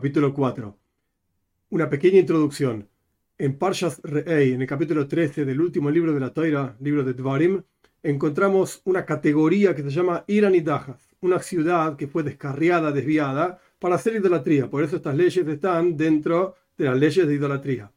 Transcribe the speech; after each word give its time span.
capítulo 0.00 0.32
4. 0.32 0.78
Una 1.68 1.90
pequeña 1.90 2.20
introducción. 2.20 2.88
En 3.36 3.58
Parshas 3.58 4.00
Re'ei, 4.02 4.54
en 4.54 4.62
el 4.62 4.66
capítulo 4.66 5.06
13 5.06 5.44
del 5.44 5.60
último 5.60 5.90
libro 5.90 6.14
de 6.14 6.20
la 6.20 6.32
Toira, 6.32 6.74
libro 6.80 7.04
de 7.04 7.12
Dvarim, 7.12 7.62
encontramos 8.02 8.80
una 8.86 9.04
categoría 9.04 9.74
que 9.74 9.82
se 9.82 9.90
llama 9.90 10.24
Irán 10.26 10.54
y 10.54 10.62
Dajas, 10.62 11.14
una 11.20 11.38
ciudad 11.40 11.96
que 11.96 12.06
fue 12.06 12.22
descarriada, 12.22 12.92
desviada, 12.92 13.60
para 13.78 13.96
hacer 13.96 14.14
idolatría. 14.14 14.70
Por 14.70 14.82
eso 14.82 14.96
estas 14.96 15.14
leyes 15.14 15.46
están 15.46 15.98
dentro 15.98 16.54
de 16.78 16.86
las 16.86 16.98
leyes 16.98 17.28
de 17.28 17.34
idolatría. 17.34 17.92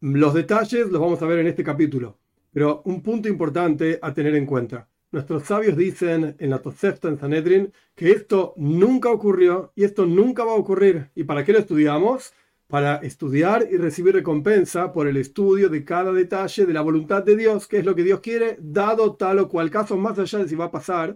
Los 0.00 0.34
detalles 0.34 0.90
los 0.90 1.00
vamos 1.00 1.22
a 1.22 1.26
ver 1.26 1.38
en 1.38 1.46
este 1.46 1.64
capítulo, 1.64 2.18
pero 2.52 2.82
un 2.84 3.02
punto 3.02 3.30
importante 3.30 3.98
a 4.02 4.12
tener 4.12 4.34
en 4.34 4.44
cuenta. 4.44 4.90
Nuestros 5.12 5.42
sabios 5.42 5.76
dicen 5.76 6.36
en 6.38 6.48
la 6.48 6.62
Tosefta, 6.62 7.06
en 7.06 7.18
Sanedrin, 7.18 7.70
que 7.94 8.12
esto 8.12 8.54
nunca 8.56 9.10
ocurrió 9.10 9.70
y 9.76 9.84
esto 9.84 10.06
nunca 10.06 10.42
va 10.42 10.52
a 10.52 10.56
ocurrir. 10.56 11.10
¿Y 11.14 11.24
para 11.24 11.44
qué 11.44 11.52
lo 11.52 11.58
estudiamos? 11.58 12.32
Para 12.66 12.96
estudiar 12.96 13.68
y 13.70 13.76
recibir 13.76 14.14
recompensa 14.14 14.90
por 14.90 15.06
el 15.06 15.18
estudio 15.18 15.68
de 15.68 15.84
cada 15.84 16.12
detalle 16.12 16.64
de 16.64 16.72
la 16.72 16.80
voluntad 16.80 17.22
de 17.22 17.36
Dios, 17.36 17.68
que 17.68 17.76
es 17.76 17.84
lo 17.84 17.94
que 17.94 18.04
Dios 18.04 18.20
quiere, 18.20 18.56
dado 18.58 19.14
tal 19.14 19.40
o 19.40 19.48
cual 19.50 19.70
caso, 19.70 19.98
más 19.98 20.18
allá 20.18 20.38
de 20.38 20.48
si 20.48 20.54
va 20.54 20.64
a 20.64 20.70
pasar 20.70 21.14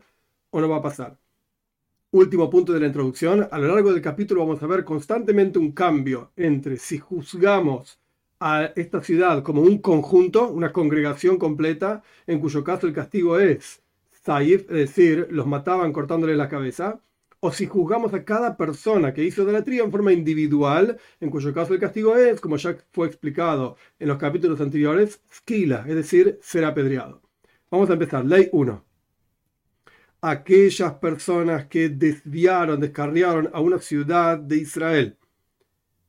o 0.51 0.61
no 0.61 0.69
va 0.69 0.77
a 0.77 0.83
pasar. 0.83 1.17
Último 2.11 2.51
punto 2.51 2.75
de 2.75 2.81
la 2.81 2.89
introducción. 2.89 3.49
A 3.51 3.59
lo 3.59 3.69
largo 3.69 3.95
del 3.95 4.03
capítulo 4.03 4.43
vamos 4.43 4.63
a 4.63 4.67
ver 4.67 4.85
constantemente 4.85 5.59
un 5.59 5.73
cambio 5.73 6.33
entre 6.37 6.77
si 6.77 6.99
juzgamos 6.99 7.99
a 8.41 8.73
esta 8.77 9.03
ciudad 9.03 9.43
como 9.43 9.63
un 9.63 9.79
conjunto, 9.79 10.49
una 10.49 10.71
congregación 10.71 11.39
completa, 11.39 12.03
en 12.27 12.41
cuyo 12.41 12.63
caso 12.63 12.87
el 12.87 12.93
castigo 12.93 13.39
es 13.39 13.86
es 14.29 14.67
decir, 14.67 15.29
los 15.31 15.47
mataban 15.47 15.93
cortándole 15.93 16.37
la 16.37 16.49
cabeza, 16.49 17.01
o 17.41 17.53
si 17.53 17.67
juzgamos 17.67 18.13
a 18.13 18.25
cada 18.25 18.57
persona 18.57 19.15
que 19.15 19.23
hizo 19.23 19.43
idolatría 19.43 19.85
en 19.85 19.93
forma 19.93 20.13
individual, 20.13 20.99
en 21.21 21.31
cuyo 21.31 21.55
caso 21.55 21.75
el 21.75 21.81
castigo 21.81 22.17
es, 22.17 22.41
como 22.41 22.57
ya 22.57 22.77
fue 22.93 23.07
explicado 23.07 23.77
en 24.01 24.09
los 24.09 24.19
capítulos 24.19 24.61
anteriores, 24.61 25.21
skila, 25.33 25.85
es 25.87 25.95
decir, 25.95 26.39
ser 26.43 26.65
apedreado. 26.65 27.23
Vamos 27.71 27.89
a 27.91 27.93
empezar. 27.93 28.25
Ley 28.25 28.49
1. 28.53 28.85
Aquellas 30.23 30.95
personas 30.95 31.67
que 31.67 31.89
desviaron, 31.89 32.81
descarriaron 32.81 33.49
a 33.53 33.61
una 33.61 33.79
ciudad 33.79 34.39
de 34.39 34.57
Israel. 34.57 35.17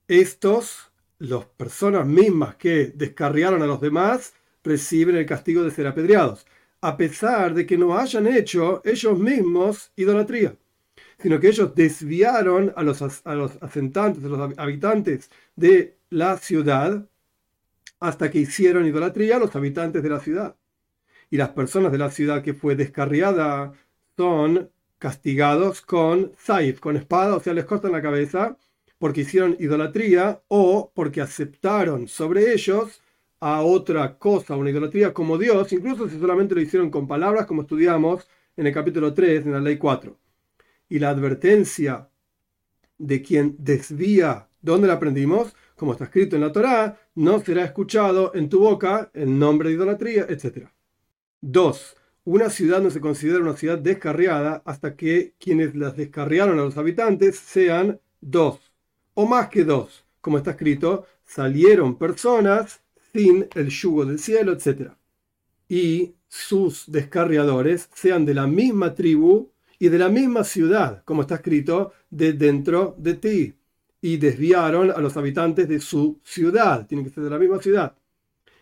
Estos, 0.08 0.92
las 1.20 1.46
personas 1.46 2.08
mismas 2.08 2.56
que 2.56 2.88
descarriaron 2.96 3.62
a 3.62 3.68
los 3.68 3.80
demás, 3.80 4.34
reciben 4.64 5.18
el 5.18 5.26
castigo 5.28 5.64
de 5.64 5.72
ser 5.72 5.86
apedreados 5.86 6.48
a 6.82 6.98
pesar 6.98 7.54
de 7.54 7.66
que 7.66 7.78
no 7.78 7.98
hayan 7.98 8.28
hecho 8.28 8.82
ellos 8.86 9.18
mismos 9.18 9.92
idolatría, 9.96 10.56
sino 11.20 11.40
que 11.40 11.48
ellos 11.48 11.74
desviaron 11.76 12.74
a 12.76 12.84
los, 12.84 13.02
asentantes, 13.02 14.24
a 14.24 14.28
los 14.28 14.58
habitantes 14.58 15.30
de 15.56 15.98
la 16.10 16.38
ciudad, 16.38 17.08
hasta 18.00 18.30
que 18.30 18.40
hicieron 18.40 18.86
idolatría 18.86 19.38
a 19.38 19.40
los 19.40 19.56
habitantes 19.56 20.04
de 20.04 20.10
la 20.10 20.20
ciudad. 20.20 20.56
Y 21.30 21.38
las 21.38 21.50
personas 21.50 21.92
de 21.92 21.98
la 21.98 22.12
ciudad 22.12 22.44
que 22.44 22.54
fue 22.54 22.76
descarriada 22.76 23.74
son 24.16 24.70
castigados 25.00 25.82
con 25.82 26.32
saif, 26.38 26.80
con 26.80 26.96
espada, 26.96 27.36
o 27.36 27.40
sea, 27.40 27.54
les 27.54 27.66
cortan 27.66 27.92
la 27.92 28.02
cabeza 28.02 28.58
porque 29.00 29.22
hicieron 29.22 29.56
idolatría 29.60 30.42
o 30.48 30.92
porque 30.94 31.22
aceptaron 31.22 32.08
sobre 32.08 32.54
ellos 32.54 33.02
a 33.40 33.62
otra 33.62 34.18
cosa, 34.18 34.56
una 34.56 34.70
idolatría 34.70 35.14
como 35.14 35.38
Dios, 35.38 35.72
incluso 35.74 36.10
si 36.10 36.20
solamente 36.20 36.56
lo 36.56 36.62
hicieron 36.62 36.90
con 36.90 37.08
palabras, 37.08 37.46
como 37.46 37.62
estudiamos 37.62 38.28
en 38.56 38.68
el 38.68 38.74
capítulo 38.74 39.14
3, 39.14 39.46
en 39.46 39.52
la 39.52 39.60
ley 39.60 39.78
4. 39.78 40.18
Y 40.90 41.00
la 41.00 41.10
advertencia 41.10 42.10
de 42.98 43.22
quien 43.22 43.56
desvía, 43.60 44.50
¿dónde 44.62 44.88
la 44.88 44.94
aprendimos? 44.94 45.56
Como 45.76 45.92
está 45.92 46.06
escrito 46.06 46.36
en 46.36 46.42
la 46.42 46.52
Torá, 46.52 47.00
no 47.16 47.40
será 47.40 47.64
escuchado 47.64 48.32
en 48.34 48.50
tu 48.50 48.60
boca 48.60 49.12
el 49.14 49.38
nombre 49.38 49.70
de 49.70 49.76
idolatría, 49.76 50.26
etc. 50.28 50.70
2. 51.42 51.96
Una 52.24 52.50
ciudad 52.50 52.82
no 52.82 52.90
se 52.90 53.00
considera 53.00 53.40
una 53.40 53.56
ciudad 53.56 53.78
descarriada 53.78 54.62
hasta 54.66 54.96
que 54.96 55.36
quienes 55.40 55.76
las 55.76 55.96
descarriaron 55.96 56.60
a 56.60 56.64
los 56.64 56.78
habitantes 56.78 57.38
sean 57.38 58.02
dos, 58.20 58.74
o 59.14 59.26
más 59.26 59.50
que 59.50 59.64
dos. 59.64 60.06
Como 60.20 60.38
está 60.38 60.52
escrito, 60.52 61.06
salieron 61.24 61.98
personas 61.98 62.82
el 63.18 63.70
yugo 63.70 64.06
del 64.06 64.20
cielo, 64.20 64.54
etc. 64.54 64.92
Y 65.68 66.14
sus 66.28 66.92
descarriadores 66.92 67.90
sean 67.94 68.26
de 68.26 68.34
la 68.34 68.48
misma 68.48 68.94
tribu 68.94 69.52
y 69.80 69.90
de 69.90 69.98
la 69.98 70.10
misma 70.10 70.44
ciudad, 70.44 71.04
como 71.06 71.22
está 71.22 71.36
escrito, 71.36 71.94
de 72.10 72.34
dentro 72.34 72.96
de 72.98 73.14
ti. 73.16 73.54
Y 74.02 74.18
desviaron 74.18 74.92
a 74.92 75.00
los 75.00 75.18
habitantes 75.18 75.68
de 75.68 75.80
su 75.80 76.20
ciudad, 76.24 76.88
tienen 76.88 77.06
que 77.06 77.12
ser 77.12 77.24
de 77.24 77.30
la 77.30 77.40
misma 77.40 77.62
ciudad. 77.62 77.98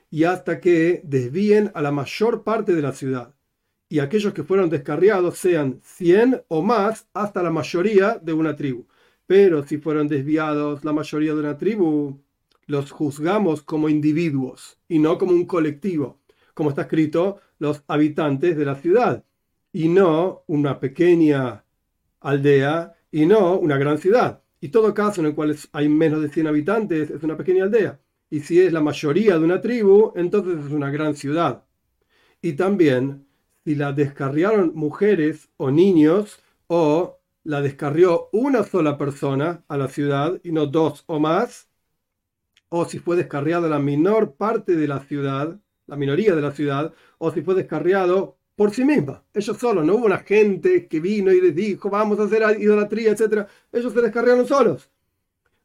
Y 0.09 0.23
hasta 0.23 0.59
que 0.59 1.01
desvíen 1.03 1.71
a 1.73 1.81
la 1.81 1.91
mayor 1.91 2.43
parte 2.43 2.73
de 2.73 2.81
la 2.81 2.93
ciudad. 2.93 3.35
Y 3.89 3.99
aquellos 3.99 4.33
que 4.33 4.43
fueron 4.43 4.69
descarriados 4.69 5.37
sean 5.37 5.79
100 5.83 6.43
o 6.47 6.61
más 6.61 7.07
hasta 7.13 7.43
la 7.43 7.51
mayoría 7.51 8.19
de 8.21 8.33
una 8.33 8.55
tribu. 8.55 8.87
Pero 9.27 9.65
si 9.65 9.77
fueron 9.77 10.07
desviados 10.07 10.83
la 10.85 10.93
mayoría 10.93 11.33
de 11.33 11.39
una 11.39 11.57
tribu, 11.57 12.19
los 12.67 12.91
juzgamos 12.91 13.61
como 13.61 13.89
individuos 13.89 14.77
y 14.87 14.99
no 14.99 15.17
como 15.17 15.31
un 15.33 15.45
colectivo, 15.45 16.19
como 16.53 16.69
está 16.69 16.83
escrito, 16.83 17.39
los 17.59 17.83
habitantes 17.87 18.57
de 18.57 18.65
la 18.65 18.75
ciudad, 18.75 19.23
y 19.71 19.89
no 19.89 20.43
una 20.47 20.79
pequeña 20.79 21.63
aldea 22.21 22.95
y 23.11 23.25
no 23.25 23.57
una 23.57 23.77
gran 23.77 23.97
ciudad. 23.97 24.41
Y 24.61 24.69
todo 24.69 24.93
caso 24.93 25.21
en 25.21 25.27
el 25.27 25.35
cual 25.35 25.55
hay 25.73 25.89
menos 25.89 26.21
de 26.21 26.29
100 26.29 26.47
habitantes 26.47 27.11
es 27.11 27.23
una 27.23 27.37
pequeña 27.37 27.65
aldea. 27.65 27.99
Y 28.29 28.39
si 28.39 28.59
es 28.61 28.73
la 28.73 28.81
mayoría 28.81 29.37
de 29.37 29.45
una 29.45 29.61
tribu, 29.61 30.13
entonces 30.15 30.65
es 30.65 30.71
una 30.71 30.89
gran 30.89 31.15
ciudad. 31.15 31.65
Y 32.41 32.53
también, 32.53 33.27
si 33.63 33.75
la 33.75 33.91
descarriaron 33.91 34.71
mujeres 34.75 35.49
o 35.57 35.71
niños, 35.71 36.39
o 36.67 37.19
la 37.43 37.61
descarrió 37.61 38.29
una 38.31 38.63
sola 38.63 38.97
persona 38.97 39.63
a 39.67 39.77
la 39.77 39.87
ciudad 39.87 40.39
y 40.43 40.51
no 40.51 40.65
dos 40.65 41.03
o 41.07 41.19
más, 41.19 41.69
o 42.69 42.85
si 42.85 42.99
fue 42.99 43.15
descarriado 43.15 43.69
la 43.69 43.79
menor 43.79 44.35
parte 44.35 44.75
de 44.75 44.87
la 44.87 44.99
ciudad, 45.01 45.59
la 45.87 45.95
minoría 45.95 46.35
de 46.35 46.41
la 46.41 46.51
ciudad, 46.51 46.93
o 47.17 47.31
si 47.31 47.41
fue 47.41 47.55
descarriado 47.55 48.37
por 48.55 48.71
sí 48.71 48.85
misma, 48.85 49.23
ellos 49.33 49.57
solos, 49.57 49.85
no 49.85 49.95
hubo 49.95 50.05
una 50.05 50.19
gente 50.19 50.87
que 50.87 50.99
vino 50.99 51.31
y 51.31 51.41
les 51.41 51.53
dijo, 51.53 51.89
vamos 51.89 52.19
a 52.19 52.23
hacer 52.23 52.59
idolatría, 52.59 53.11
etc. 53.11 53.47
Ellos 53.71 53.93
se 53.93 54.01
descarriaron 54.01 54.47
solos. 54.47 54.89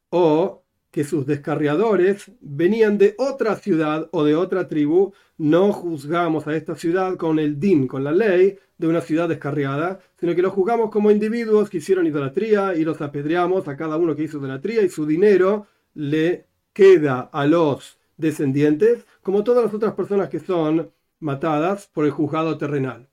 O 0.09 0.61
que 0.91 1.05
sus 1.05 1.25
descarriadores 1.25 2.31
venían 2.41 2.97
de 2.97 3.15
otra 3.17 3.55
ciudad 3.55 4.09
o 4.11 4.25
de 4.25 4.35
otra 4.35 4.67
tribu, 4.67 5.13
no 5.37 5.71
juzgamos 5.71 6.47
a 6.47 6.55
esta 6.55 6.75
ciudad 6.75 7.15
con 7.15 7.39
el 7.39 7.59
din, 7.59 7.87
con 7.87 8.03
la 8.03 8.11
ley 8.11 8.57
de 8.77 8.87
una 8.87 8.99
ciudad 8.99 9.29
descarriada, 9.29 10.01
sino 10.19 10.35
que 10.35 10.41
los 10.41 10.51
juzgamos 10.51 10.91
como 10.91 11.09
individuos 11.09 11.69
que 11.69 11.77
hicieron 11.77 12.07
idolatría 12.07 12.75
y 12.75 12.83
los 12.83 13.01
apedreamos 13.01 13.69
a 13.69 13.77
cada 13.77 13.95
uno 13.95 14.15
que 14.15 14.23
hizo 14.23 14.39
idolatría 14.39 14.81
y 14.81 14.89
su 14.89 15.05
dinero 15.05 15.67
le 15.93 16.47
queda 16.73 17.21
a 17.31 17.45
los 17.45 17.99
descendientes, 18.17 19.05
como 19.21 19.43
todas 19.43 19.65
las 19.65 19.73
otras 19.73 19.93
personas 19.93 20.29
que 20.29 20.39
son 20.39 20.91
matadas 21.19 21.87
por 21.87 22.05
el 22.05 22.11
juzgado 22.11 22.57
terrenal. 22.57 23.09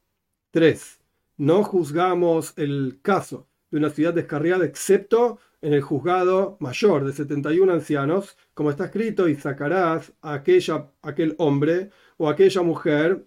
3. 0.51 1.01
No 1.37 1.63
juzgamos 1.63 2.55
el 2.57 3.01
caso 3.03 3.49
de 3.71 3.79
una 3.79 3.91
ciudad 3.91 4.15
descarriada 4.15 4.65
excepto 4.65 5.39
en 5.61 5.73
el 5.75 5.83
juzgado 5.83 6.57
mayor 6.61 7.05
de 7.05 7.13
71 7.13 7.73
ancianos, 7.73 8.37
como 8.55 8.71
está 8.71 8.87
escrito, 8.87 9.29
y 9.29 9.35
sacarás 9.35 10.13
a 10.23 10.35
aquella, 10.35 10.91
aquel 11.03 11.35
hombre 11.39 11.91
o 12.17 12.29
aquella 12.29 12.63
mujer 12.63 13.27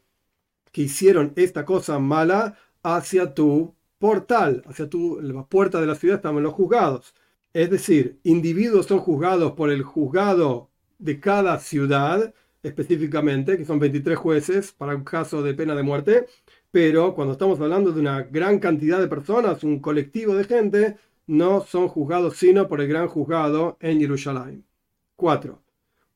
que 0.71 0.83
hicieron 0.83 1.33
esta 1.35 1.65
cosa 1.65 1.99
mala 1.99 2.57
hacia 2.83 3.33
tu 3.33 3.75
portal, 3.99 4.63
hacia 4.65 4.89
tu, 4.89 5.19
la 5.21 5.45
puerta 5.45 5.79
de 5.81 5.87
la 5.87 5.95
ciudad 5.95 6.17
estaban 6.17 6.43
los 6.43 6.53
juzgados. 6.53 7.13
Es 7.53 7.69
decir, 7.69 8.19
individuos 8.23 8.85
son 8.85 8.99
juzgados 8.99 9.53
por 9.53 9.69
el 9.71 9.83
juzgado 9.83 10.69
de 10.99 11.19
cada 11.19 11.59
ciudad 11.59 12.33
específicamente, 12.63 13.57
que 13.57 13.65
son 13.65 13.79
23 13.79 14.17
jueces 14.17 14.71
para 14.71 14.95
un 14.95 15.03
caso 15.03 15.41
de 15.41 15.53
pena 15.53 15.75
de 15.75 15.83
muerte, 15.83 16.27
pero 16.71 17.13
cuando 17.13 17.33
estamos 17.33 17.59
hablando 17.59 17.91
de 17.91 17.99
una 17.99 18.21
gran 18.23 18.59
cantidad 18.59 18.99
de 18.99 19.07
personas, 19.07 19.63
un 19.63 19.79
colectivo 19.79 20.35
de 20.35 20.43
gente, 20.45 20.97
no 21.27 21.61
son 21.61 21.87
juzgados 21.87 22.37
sino 22.37 22.67
por 22.67 22.81
el 22.81 22.87
gran 22.87 23.07
juzgado 23.07 23.77
en 23.81 23.99
Jerusalén. 23.99 24.65
4. 25.15 25.61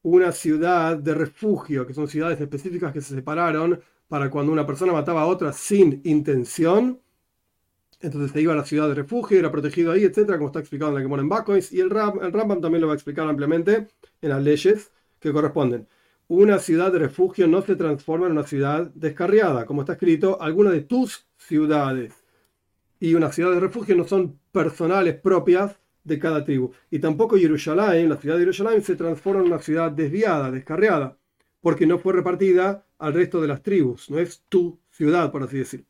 Una 0.04 0.32
ciudad 0.32 0.98
de 0.98 1.16
refugio, 1.16 1.86
que 1.86 1.94
son 1.94 2.08
ciudades 2.08 2.40
específicas 2.40 2.94
que 2.94 3.02
se 3.02 3.16
separaron 3.16 3.82
para 4.08 4.30
cuando 4.30 4.52
una 4.52 4.66
persona 4.66 4.94
mataba 4.94 5.24
a 5.24 5.28
otra 5.28 5.52
sin 5.52 6.02
intención, 6.06 7.02
entonces 8.02 8.32
se 8.32 8.42
iba 8.42 8.54
a 8.54 8.56
la 8.56 8.66
ciudad 8.66 8.88
de 8.88 8.96
refugio, 8.96 9.40
era 9.40 9.52
protegido 9.52 9.92
ahí, 9.92 10.04
etcétera, 10.04 10.38
como 10.38 10.50
está 10.50 10.60
explicado 10.60 10.92
en 10.92 11.04
la 11.04 11.10
que 11.10 11.22
en 11.22 11.30
Bakois, 11.30 11.72
y 11.72 11.80
el, 11.80 11.90
Ram, 11.90 12.20
el 12.22 12.32
Rambam 12.32 12.62
también 12.62 12.82
lo 12.82 12.88
va 12.88 12.94
a 12.94 12.96
explicar 12.96 13.28
ampliamente 13.28 13.88
en 14.22 14.30
las 14.30 14.44
leyes 14.44 14.92
que 15.20 15.32
corresponden. 15.32 15.88
Una 16.28 16.60
ciudad 16.60 16.92
de 16.92 17.00
refugio 17.00 17.48
no 17.48 17.62
se 17.62 17.76
transforma 17.76 18.26
en 18.26 18.34
una 18.34 18.44
ciudad 18.44 18.92
descarriada, 18.96 19.66
como 19.66 19.82
está 19.82 19.94
escrito, 19.94 20.42
alguna 20.42 20.72
de 20.72 20.82
tus 20.82 21.28
ciudades. 21.38 22.14
Y 23.00 23.14
una 23.14 23.32
ciudad 23.32 23.52
de 23.52 23.60
refugio 23.60 23.96
no 23.96 24.06
son 24.06 24.40
personales 24.52 25.16
propias 25.16 25.78
de 26.04 26.20
cada 26.20 26.44
tribu. 26.44 26.72
Y 26.90 27.00
tampoco 27.00 27.38
Jerusalén, 27.38 28.10
la 28.10 28.18
ciudad 28.18 28.36
de 28.36 28.42
Jerusalén, 28.42 28.82
se 28.84 28.96
transforma 28.96 29.42
en 29.42 29.48
una 29.48 29.60
ciudad 29.60 29.92
desviada, 29.92 30.50
descarriada, 30.52 31.18
porque 31.62 31.86
no 31.86 32.00
fue 32.00 32.14
repartida 32.14 32.86
al 32.98 33.14
resto 33.14 33.42
de 33.42 33.48
las 33.48 33.62
tribus, 33.62 34.10
no 34.10 34.20
es 34.20 34.44
tu 34.50 34.80
ciudad, 34.90 35.32
por 35.32 35.44
así 35.44 35.58
decir. 35.58 35.86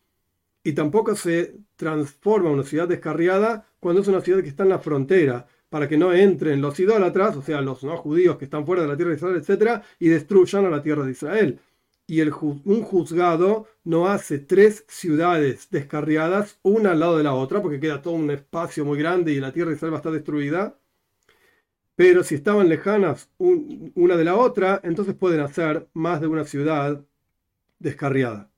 Y 0.66 0.74
tampoco 0.74 1.16
se 1.16 1.60
transforma 1.76 2.50
una 2.50 2.64
ciudad 2.64 2.88
descarriada 2.88 3.68
cuando 3.80 4.02
es 4.02 4.08
una 4.08 4.22
ciudad 4.22 4.42
que 4.42 4.50
está 4.50 4.64
en 4.64 4.70
la 4.70 4.80
frontera, 4.80 5.46
para 5.70 5.88
que 5.88 5.96
no 5.96 6.12
entren 6.12 6.60
los 6.60 6.80
idólatras, 6.80 7.38
o 7.38 7.44
sea, 7.44 7.62
los 7.62 7.84
no 7.84 7.96
judíos 7.98 8.38
que 8.38 8.46
están 8.46 8.66
fuera 8.66 8.82
de 8.82 8.88
la 8.88 8.98
tierra 8.98 9.12
de 9.12 9.18
Israel, 9.18 9.44
etc., 9.48 9.84
y 10.00 10.08
destruyan 10.10 10.66
a 10.66 10.72
la 10.72 10.82
tierra 10.82 11.06
de 11.06 11.12
Israel. 11.12 11.60
Y 12.08 12.20
el, 12.20 12.34
un 12.34 12.82
juzgado 12.82 13.68
no 13.84 14.08
hace 14.08 14.40
tres 14.40 14.86
ciudades 14.88 15.70
descarriadas, 15.70 16.58
una 16.64 16.94
al 16.94 17.00
lado 17.00 17.18
de 17.18 17.24
la 17.24 17.36
otra, 17.36 17.62
porque 17.62 17.80
queda 17.80 18.02
todo 18.02 18.16
un 18.16 18.32
espacio 18.32 18.86
muy 18.86 18.98
grande 18.98 19.34
y 19.34 19.40
la 19.40 19.54
tierra 19.54 19.70
de 19.70 19.76
Israel 19.76 19.94
va 19.94 19.98
a 19.98 20.00
estar 20.00 20.14
destruida. 20.14 20.80
Pero 21.96 22.24
si 22.24 22.34
estaban 22.34 22.70
lejanas 22.70 23.30
una 23.38 24.18
de 24.18 24.24
la 24.24 24.36
otra, 24.36 24.82
entonces 24.84 25.14
pueden 25.14 25.42
hacer 25.42 25.88
más 25.94 26.22
de 26.22 26.28
una 26.28 26.44
ciudad 26.44 27.06
descarriada. 27.78 28.50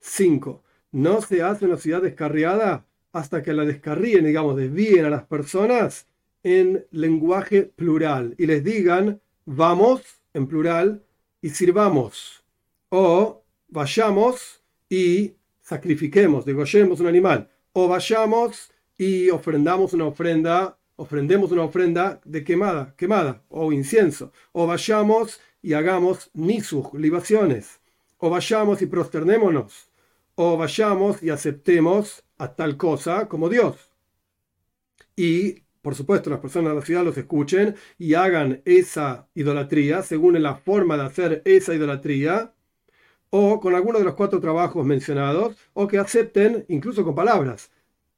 5. 0.00 0.62
No 0.92 1.22
se 1.22 1.42
hace 1.42 1.64
una 1.64 1.78
ciudad 1.78 2.02
descarriada 2.02 2.86
hasta 3.12 3.42
que 3.42 3.52
la 3.52 3.64
descarríen, 3.64 4.26
digamos, 4.26 4.56
desvíen 4.56 5.06
a 5.06 5.10
las 5.10 5.24
personas 5.24 6.06
en 6.42 6.86
lenguaje 6.90 7.62
plural 7.62 8.34
y 8.38 8.46
les 8.46 8.62
digan 8.62 9.20
vamos 9.44 10.02
en 10.34 10.46
plural 10.46 11.02
y 11.40 11.50
sirvamos 11.50 12.44
o 12.88 13.42
vayamos 13.68 14.62
y 14.88 15.32
sacrifiquemos, 15.60 16.44
degollemos 16.44 17.00
un 17.00 17.06
animal 17.06 17.50
o 17.72 17.88
vayamos 17.88 18.70
y 18.98 19.30
ofrendamos 19.30 19.94
una 19.94 20.06
ofrenda, 20.06 20.76
ofrendemos 20.96 21.50
una 21.52 21.62
ofrenda 21.62 22.20
de 22.24 22.44
quemada, 22.44 22.94
quemada 22.96 23.42
o 23.48 23.72
incienso 23.72 24.32
o 24.52 24.66
vayamos 24.66 25.40
y 25.62 25.72
hagamos 25.72 26.30
sus 26.62 26.92
libaciones 26.94 27.80
o 28.18 28.30
vayamos 28.30 28.82
y 28.82 28.86
prosternémonos 28.86 29.91
o 30.34 30.56
vayamos 30.56 31.22
y 31.22 31.30
aceptemos 31.30 32.24
a 32.38 32.54
tal 32.54 32.76
cosa 32.76 33.28
como 33.28 33.48
Dios. 33.48 33.90
Y 35.16 35.62
por 35.82 35.96
supuesto, 35.96 36.30
las 36.30 36.38
personas 36.38 36.70
de 36.72 36.78
la 36.78 36.86
ciudad 36.86 37.04
los 37.04 37.18
escuchen 37.18 37.74
y 37.98 38.14
hagan 38.14 38.62
esa 38.64 39.28
idolatría 39.34 40.02
según 40.02 40.40
la 40.40 40.54
forma 40.54 40.96
de 40.96 41.02
hacer 41.02 41.42
esa 41.44 41.74
idolatría, 41.74 42.54
o 43.30 43.58
con 43.60 43.74
alguno 43.74 43.98
de 43.98 44.04
los 44.04 44.14
cuatro 44.14 44.40
trabajos 44.40 44.86
mencionados, 44.86 45.56
o 45.72 45.88
que 45.88 45.98
acepten, 45.98 46.64
incluso 46.68 47.04
con 47.04 47.16
palabras, 47.16 47.72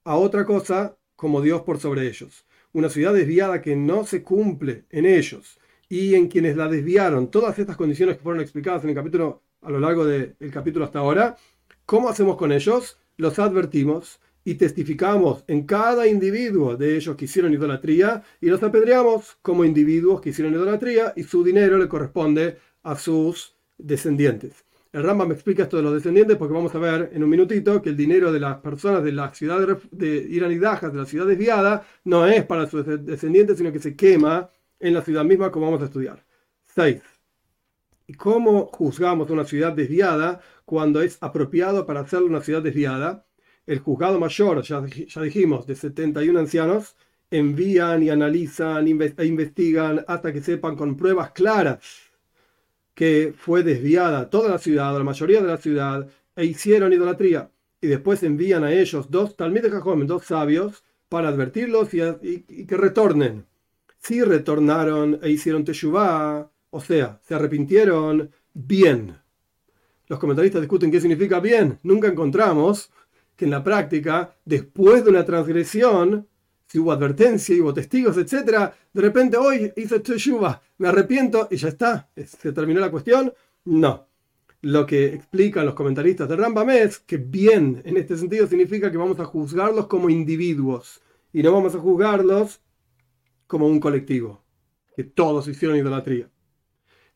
a 0.04 0.16
otra 0.16 0.44
cosa 0.44 0.98
como 1.16 1.40
Dios 1.40 1.62
por 1.62 1.80
sobre 1.80 2.06
ellos. 2.06 2.44
Una 2.72 2.90
ciudad 2.90 3.14
desviada 3.14 3.62
que 3.62 3.76
no 3.76 4.04
se 4.04 4.22
cumple 4.22 4.84
en 4.90 5.06
ellos 5.06 5.58
y 5.88 6.16
en 6.16 6.28
quienes 6.28 6.56
la 6.56 6.68
desviaron, 6.68 7.30
todas 7.30 7.58
estas 7.58 7.76
condiciones 7.76 8.16
que 8.16 8.22
fueron 8.22 8.42
explicadas 8.42 8.82
en 8.84 8.90
el 8.90 8.96
capítulo, 8.96 9.42
a 9.62 9.70
lo 9.70 9.80
largo 9.80 10.04
del 10.04 10.36
capítulo 10.52 10.84
hasta 10.84 10.98
ahora, 10.98 11.36
¿cómo 11.86 12.08
hacemos 12.08 12.36
con 12.36 12.52
ellos? 12.52 12.98
Los 13.16 13.38
advertimos 13.38 14.20
y 14.44 14.54
testificamos 14.54 15.44
en 15.46 15.64
cada 15.64 16.06
individuo 16.06 16.76
de 16.76 16.96
ellos 16.96 17.16
que 17.16 17.24
hicieron 17.24 17.54
idolatría 17.54 18.22
y 18.40 18.46
los 18.46 18.62
apedreamos 18.62 19.38
como 19.42 19.64
individuos 19.64 20.20
que 20.20 20.30
hicieron 20.30 20.54
idolatría 20.54 21.12
y 21.16 21.22
su 21.24 21.42
dinero 21.42 21.78
le 21.78 21.88
corresponde 21.88 22.58
a 22.82 22.96
sus 22.96 23.56
descendientes. 23.78 24.64
El 24.92 25.02
Rambam 25.02 25.28
me 25.28 25.34
explica 25.34 25.64
esto 25.64 25.78
de 25.78 25.82
los 25.82 25.94
descendientes 25.94 26.36
porque 26.36 26.54
vamos 26.54 26.72
a 26.74 26.78
ver 26.78 27.10
en 27.12 27.24
un 27.24 27.30
minutito 27.30 27.82
que 27.82 27.88
el 27.88 27.96
dinero 27.96 28.30
de 28.30 28.38
las 28.38 28.58
personas 28.58 29.02
de 29.02 29.10
la 29.10 29.34
ciudad 29.34 29.66
de 29.90 30.16
Irán 30.30 30.52
y 30.52 30.58
Dajas, 30.58 30.92
de 30.92 30.98
la 30.98 31.06
ciudad 31.06 31.26
desviada, 31.26 31.84
no 32.04 32.26
es 32.26 32.44
para 32.44 32.68
sus 32.68 32.86
descendientes, 33.04 33.58
sino 33.58 33.72
que 33.72 33.80
se 33.80 33.96
quema 33.96 34.50
en 34.78 34.94
la 34.94 35.02
ciudad 35.02 35.24
misma, 35.24 35.50
como 35.50 35.66
vamos 35.66 35.82
a 35.82 35.86
estudiar. 35.86 36.24
6. 36.76 37.02
¿Y 38.06 38.14
cómo 38.14 38.66
juzgamos 38.66 39.30
una 39.30 39.44
ciudad 39.44 39.72
desviada 39.72 40.40
cuando 40.64 41.00
es 41.02 41.18
apropiado 41.20 41.86
para 41.86 42.00
hacerla 42.00 42.28
una 42.28 42.42
ciudad 42.42 42.62
desviada? 42.62 43.24
el 43.66 43.78
juzgado 43.78 44.18
mayor, 44.18 44.62
ya, 44.62 44.80
dijimos, 45.22 45.66
de 45.66 45.74
71 45.74 46.38
ancianos, 46.38 46.96
envían 47.30 48.02
y 48.02 48.10
analizan 48.10 48.86
e 48.86 49.24
investigan 49.26 50.04
hasta 50.06 50.32
que 50.32 50.42
sepan 50.42 50.76
con 50.76 50.96
pruebas 50.96 51.32
claras 51.32 51.80
que 52.94 53.34
fue 53.36 53.62
desviada 53.64 54.30
toda 54.30 54.50
la 54.50 54.58
ciudad, 54.58 54.94
o 54.94 54.98
la 54.98 55.04
mayoría 55.04 55.40
de 55.40 55.48
la 55.48 55.56
ciudad, 55.56 56.08
e 56.36 56.44
hicieron 56.44 56.92
idolatría. 56.92 57.50
Y 57.80 57.88
después 57.88 58.22
envían 58.22 58.62
a 58.62 58.72
ellos 58.72 59.10
dos 59.10 59.36
talmides 59.36 59.72
jóvenes, 59.82 60.08
dos 60.08 60.24
sabios, 60.26 60.84
para 61.08 61.28
advertirlos 61.28 61.88
y, 61.92 62.66
que 62.66 62.76
retornen. 62.76 63.46
Si 63.98 64.22
retornaron 64.22 65.18
e 65.22 65.30
hicieron 65.30 65.64
teshuvah, 65.64 66.50
o 66.74 66.80
sea, 66.80 67.20
se 67.22 67.36
arrepintieron, 67.36 68.32
bien. 68.52 69.16
Los 70.08 70.18
comentaristas 70.18 70.60
discuten 70.60 70.90
qué 70.90 71.00
significa 71.00 71.38
bien. 71.38 71.78
Nunca 71.84 72.08
encontramos 72.08 72.90
que 73.36 73.44
en 73.44 73.52
la 73.52 73.62
práctica, 73.62 74.34
después 74.44 75.04
de 75.04 75.10
una 75.10 75.24
transgresión, 75.24 76.26
si 76.66 76.80
hubo 76.80 76.90
advertencia 76.90 77.54
hubo 77.62 77.72
testigos, 77.72 78.16
etc., 78.16 78.72
de 78.92 79.00
repente 79.00 79.36
hoy 79.36 79.72
hice 79.76 80.00
teshuva, 80.00 80.60
me 80.78 80.88
arrepiento 80.88 81.46
y 81.48 81.58
ya 81.58 81.68
está, 81.68 82.10
se 82.16 82.52
terminó 82.52 82.80
la 82.80 82.90
cuestión. 82.90 83.32
No. 83.66 84.08
Lo 84.60 84.84
que 84.84 85.14
explican 85.14 85.66
los 85.66 85.74
comentaristas 85.74 86.28
de 86.28 86.34
Rambam 86.34 86.70
es 86.70 86.98
que 86.98 87.18
bien 87.18 87.82
en 87.84 87.98
este 87.98 88.16
sentido 88.16 88.48
significa 88.48 88.90
que 88.90 88.98
vamos 88.98 89.20
a 89.20 89.26
juzgarlos 89.26 89.86
como 89.86 90.10
individuos 90.10 91.00
y 91.32 91.40
no 91.40 91.52
vamos 91.52 91.76
a 91.76 91.78
juzgarlos 91.78 92.60
como 93.46 93.68
un 93.68 93.78
colectivo, 93.78 94.42
que 94.96 95.04
todos 95.04 95.46
hicieron 95.46 95.76
idolatría. 95.76 96.33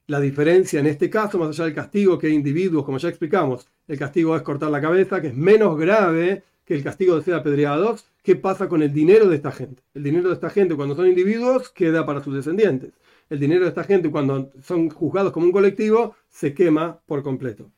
La 0.09 0.21
diferencia 0.21 0.81
en 0.81 0.87
este 0.87 1.11
caso, 1.11 1.39
más 1.39 1.51
allá 1.51 1.65
del 1.67 1.75
castigo 1.75 2.19
que 2.19 2.31
individuos, 2.31 2.83
como 2.83 2.97
ya 2.97 3.11
explicamos, 3.11 3.69
el 3.87 3.99
castigo 3.99 4.35
es 4.35 4.41
cortar 4.41 4.71
la 4.71 4.81
cabeza, 4.81 5.21
que 5.21 5.29
es 5.29 5.37
menos 5.37 5.79
grave 5.79 6.45
que 6.65 6.75
el 6.75 6.83
castigo 6.83 7.15
de 7.15 7.23
ser 7.23 7.35
apedreados. 7.35 8.07
¿Qué 8.23 8.35
pasa 8.35 8.71
con 8.71 8.83
el 8.83 8.91
dinero 8.91 9.29
de 9.29 9.37
esta 9.37 9.53
gente? 9.53 9.83
El 9.93 10.05
dinero 10.05 10.29
de 10.29 10.35
esta 10.35 10.49
gente 10.49 10.75
cuando 10.77 10.97
son 10.97 11.09
individuos 11.09 11.69
queda 11.69 12.07
para 12.07 12.25
sus 12.25 12.35
descendientes. 12.35 12.95
El 13.29 13.39
dinero 13.39 13.65
de 13.65 13.69
esta 13.69 13.85
gente 13.85 14.11
cuando 14.11 14.51
son 14.63 14.89
juzgados 14.89 15.31
como 15.31 15.45
un 15.45 15.53
colectivo 15.53 16.17
se 16.31 16.55
quema 16.55 16.99
por 17.05 17.23
completo. 17.23 17.71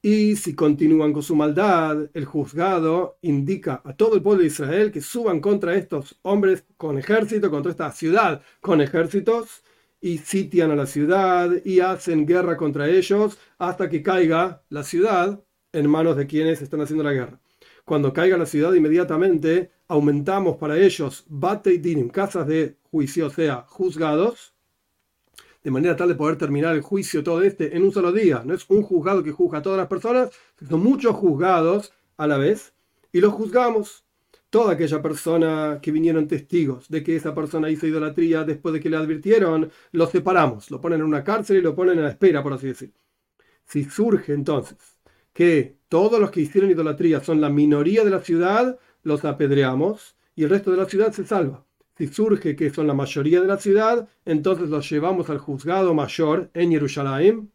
Y 0.00 0.36
si 0.36 0.54
continúan 0.54 1.12
con 1.12 1.22
su 1.22 1.36
maldad, 1.36 2.08
el 2.14 2.24
juzgado 2.24 3.18
indica 3.20 3.82
a 3.84 3.94
todo 3.94 4.14
el 4.14 4.22
pueblo 4.22 4.40
de 4.40 4.48
Israel 4.48 4.90
que 4.90 5.02
suban 5.02 5.40
contra 5.40 5.74
estos 5.74 6.18
hombres 6.22 6.64
con 6.78 6.98
ejército, 6.98 7.50
contra 7.50 7.72
esta 7.72 7.92
ciudad 7.92 8.40
con 8.62 8.80
ejércitos, 8.80 9.62
y 10.02 10.18
sitian 10.18 10.72
a 10.72 10.76
la 10.76 10.86
ciudad 10.86 11.50
y 11.64 11.78
hacen 11.78 12.26
guerra 12.26 12.56
contra 12.56 12.88
ellos 12.90 13.38
hasta 13.56 13.88
que 13.88 14.02
caiga 14.02 14.62
la 14.68 14.82
ciudad 14.82 15.42
en 15.72 15.88
manos 15.88 16.16
de 16.16 16.26
quienes 16.26 16.60
están 16.60 16.80
haciendo 16.80 17.04
la 17.04 17.12
guerra. 17.12 17.40
Cuando 17.84 18.12
caiga 18.12 18.36
la 18.36 18.44
ciudad, 18.44 18.74
inmediatamente 18.74 19.70
aumentamos 19.86 20.56
para 20.56 20.76
ellos 20.76 21.24
bate 21.28 21.72
y 21.72 21.78
dinim, 21.78 22.08
casas 22.08 22.48
de 22.48 22.76
juicio, 22.90 23.26
o 23.26 23.30
sea, 23.30 23.64
juzgados, 23.68 24.52
de 25.62 25.70
manera 25.70 25.94
tal 25.94 26.08
de 26.08 26.16
poder 26.16 26.36
terminar 26.36 26.74
el 26.74 26.82
juicio 26.82 27.22
todo 27.22 27.40
este 27.42 27.76
en 27.76 27.84
un 27.84 27.92
solo 27.92 28.10
día. 28.10 28.42
No 28.44 28.54
es 28.54 28.64
un 28.68 28.82
juzgado 28.82 29.22
que 29.22 29.30
juzga 29.30 29.58
a 29.58 29.62
todas 29.62 29.78
las 29.78 29.86
personas, 29.86 30.30
sino 30.58 30.78
muchos 30.78 31.14
juzgados 31.14 31.92
a 32.16 32.26
la 32.26 32.38
vez, 32.38 32.74
y 33.12 33.20
los 33.20 33.32
juzgamos 33.32 34.04
toda 34.52 34.74
aquella 34.74 35.00
persona 35.00 35.78
que 35.80 35.90
vinieron 35.90 36.28
testigos 36.28 36.86
de 36.90 37.02
que 37.02 37.16
esa 37.16 37.34
persona 37.34 37.70
hizo 37.70 37.86
idolatría 37.86 38.44
después 38.44 38.74
de 38.74 38.80
que 38.80 38.90
le 38.90 38.98
advirtieron, 38.98 39.70
lo 39.92 40.06
separamos, 40.06 40.70
lo 40.70 40.78
ponen 40.78 41.00
en 41.00 41.06
una 41.06 41.24
cárcel 41.24 41.56
y 41.56 41.62
lo 41.62 41.74
ponen 41.74 41.96
en 41.96 42.04
la 42.04 42.10
espera, 42.10 42.42
por 42.42 42.52
así 42.52 42.66
decir. 42.66 42.92
Si 43.64 43.84
surge 43.84 44.34
entonces 44.34 44.76
que 45.32 45.78
todos 45.88 46.20
los 46.20 46.30
que 46.30 46.42
hicieron 46.42 46.70
idolatría 46.70 47.20
son 47.24 47.40
la 47.40 47.48
minoría 47.48 48.04
de 48.04 48.10
la 48.10 48.20
ciudad, 48.20 48.78
los 49.02 49.24
apedreamos 49.24 50.16
y 50.36 50.44
el 50.44 50.50
resto 50.50 50.70
de 50.70 50.76
la 50.76 50.84
ciudad 50.84 51.12
se 51.12 51.24
salva. 51.24 51.64
Si 51.96 52.08
surge 52.08 52.54
que 52.54 52.68
son 52.68 52.86
la 52.86 52.94
mayoría 52.94 53.40
de 53.40 53.46
la 53.46 53.56
ciudad, 53.56 54.06
entonces 54.26 54.68
los 54.68 54.90
llevamos 54.90 55.30
al 55.30 55.38
juzgado 55.38 55.94
mayor 55.94 56.50
en 56.52 56.72
Jerusalén 56.72 57.50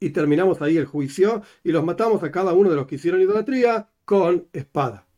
y 0.00 0.10
terminamos 0.10 0.62
ahí 0.62 0.78
el 0.78 0.86
juicio 0.86 1.42
y 1.62 1.72
los 1.72 1.84
matamos 1.84 2.22
a 2.22 2.30
cada 2.30 2.54
uno 2.54 2.70
de 2.70 2.76
los 2.76 2.86
que 2.86 2.94
hicieron 2.94 3.20
idolatría 3.20 3.90
con 4.06 4.46
espada 4.54 5.09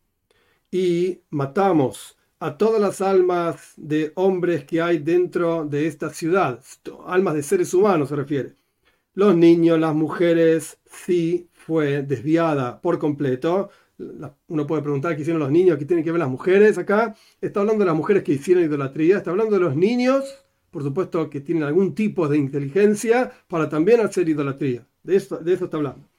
y 0.73 1.21
matamos 1.31 2.17
a 2.41 2.57
todas 2.59 2.81
las 2.81 3.01
almas 3.01 3.75
de 3.77 4.11
hombres 4.17 4.65
que 4.65 4.83
hay 4.83 4.99
dentro 4.99 5.65
de 5.65 5.87
esta 5.87 6.11
ciudad, 6.11 6.61
almas 7.07 7.35
de 7.35 7.43
seres 7.45 7.73
humanos 7.73 8.09
se 8.09 8.17
refiere. 8.17 8.57
Los 9.15 9.37
niños, 9.37 9.79
las 9.79 9.95
mujeres, 9.95 10.79
sí 10.87 11.49
fue 11.53 12.03
desviada 12.03 12.81
por 12.81 12.99
completo. 12.99 13.71
Uno 14.49 14.67
puede 14.67 14.83
preguntar 14.83 15.15
qué 15.15 15.21
hicieron 15.23 15.41
los 15.41 15.53
niños, 15.53 15.77
qué 15.79 15.85
tienen 15.85 16.05
que 16.05 16.11
ver 16.11 16.19
las 16.19 16.31
mujeres 16.31 16.79
acá. 16.79 17.15
Está 17.41 17.61
hablando 17.61 17.85
de 17.85 17.91
las 17.91 17.97
mujeres 17.97 18.25
que 18.25 18.33
hicieron 18.33 18.65
idolatría, 18.65 19.19
está 19.19 19.31
hablando 19.31 19.55
de 19.55 19.61
los 19.61 19.77
niños, 19.77 20.25
por 20.71 20.83
supuesto 20.83 21.29
que 21.29 21.43
tienen 21.43 21.65
algún 21.65 21.95
tipo 21.95 22.27
de 22.29 22.39
inteligencia 22.39 23.31
para 23.47 23.69
también 23.69 24.01
hacer 24.01 24.29
idolatría. 24.29 24.87
De 25.03 25.17
eso, 25.17 25.37
de 25.37 25.53
eso 25.53 25.67
está 25.67 25.77
hablando. 25.77 26.12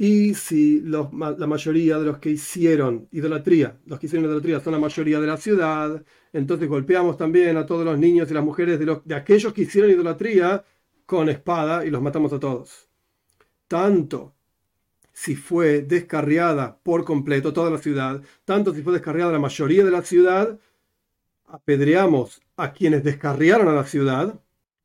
Y 0.00 0.34
si 0.34 0.80
la 0.80 1.02
mayoría 1.48 1.98
de 1.98 2.04
los 2.06 2.18
que 2.18 2.30
hicieron 2.30 3.08
idolatría, 3.10 3.80
los 3.86 3.98
que 3.98 4.06
hicieron 4.06 4.26
idolatría 4.26 4.60
son 4.60 4.74
la 4.74 4.78
mayoría 4.78 5.18
de 5.20 5.26
la 5.26 5.36
ciudad, 5.36 6.04
entonces 6.32 6.68
golpeamos 6.68 7.16
también 7.16 7.56
a 7.56 7.66
todos 7.66 7.84
los 7.84 7.98
niños 7.98 8.30
y 8.30 8.34
las 8.34 8.44
mujeres 8.44 8.78
de, 8.78 9.00
de 9.04 9.14
aquellos 9.16 9.52
que 9.52 9.62
hicieron 9.62 9.90
idolatría 9.90 10.64
con 11.04 11.28
espada 11.28 11.84
y 11.84 11.90
los 11.90 12.00
matamos 12.00 12.32
a 12.32 12.38
todos. 12.38 12.88
Tanto 13.68 14.34
si 15.12 15.36
fue 15.36 15.82
descarriada 15.82 16.78
por 16.82 17.04
completo 17.04 17.52
toda 17.52 17.70
la 17.70 17.78
ciudad, 17.78 18.22
tanto 18.44 18.74
si 18.74 18.82
fue 18.82 18.92
descarriada 18.92 19.32
la 19.32 19.40
mayoría 19.40 19.84
de 19.84 19.90
la 19.90 20.02
ciudad, 20.02 20.60
apedreamos 21.46 22.40
a 22.56 22.72
quienes 22.72 23.04
descarriaron 23.04 23.68
a 23.68 23.72
la 23.72 23.84
ciudad 23.84 24.40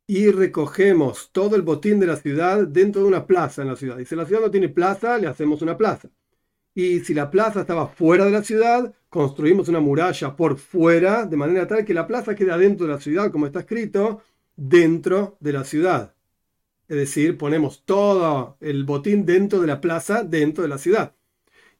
y 0.07 0.29
recogemos 0.31 1.29
todo 1.31 1.55
el 1.55 1.62
botín 1.62 2.00
de 2.00 2.07
la 2.07 2.17
ciudad 2.17 2.67
dentro 2.67 3.01
de 3.01 3.07
una 3.07 3.25
plaza 3.25 3.62
en 3.62 3.69
la 3.69 3.75
ciudad. 3.75 4.00
Y 4.00 4.05
si 4.05 4.15
la 4.15 4.25
ciudad 4.25 4.41
no 4.41 4.51
tiene 4.51 4.69
plaza, 4.69 5.17
le 5.17 5.27
hacemos 5.27 5.62
una 5.62 5.77
plaza. 5.77 6.10
Y 6.75 7.01
si 7.01 7.13
la 7.13 7.29
plaza 7.31 7.62
estaba 7.62 7.88
fuera 7.88 8.25
de 8.25 8.31
la 8.31 8.43
ciudad, 8.43 8.93
construimos 9.10 9.69
una 9.69 9.79
muralla 9.79 10.36
por 10.36 10.57
fuera, 10.57 11.25
de 11.25 11.38
manera 11.38 11.67
tal 11.67 11.86
que 11.86 11.93
la 11.93 12.07
plaza 12.07 12.36
quede 12.36 12.57
dentro 12.57 12.88
de 12.88 12.93
la 12.93 13.00
ciudad, 13.00 13.31
como 13.31 13.45
está 13.45 13.60
escrito, 13.62 14.22
dentro 14.55 15.38
de 15.39 15.53
la 15.53 15.63
ciudad. 15.63 16.15
Es 16.88 16.98
decir, 16.98 17.38
ponemos 17.38 17.83
todo 17.86 18.57
el 18.60 18.83
botín 18.86 19.25
dentro 19.25 19.62
de 19.62 19.67
la 19.67 19.81
plaza, 19.81 20.24
dentro 20.24 20.63
de 20.63 20.69
la 20.69 20.77
ciudad. 20.77 21.15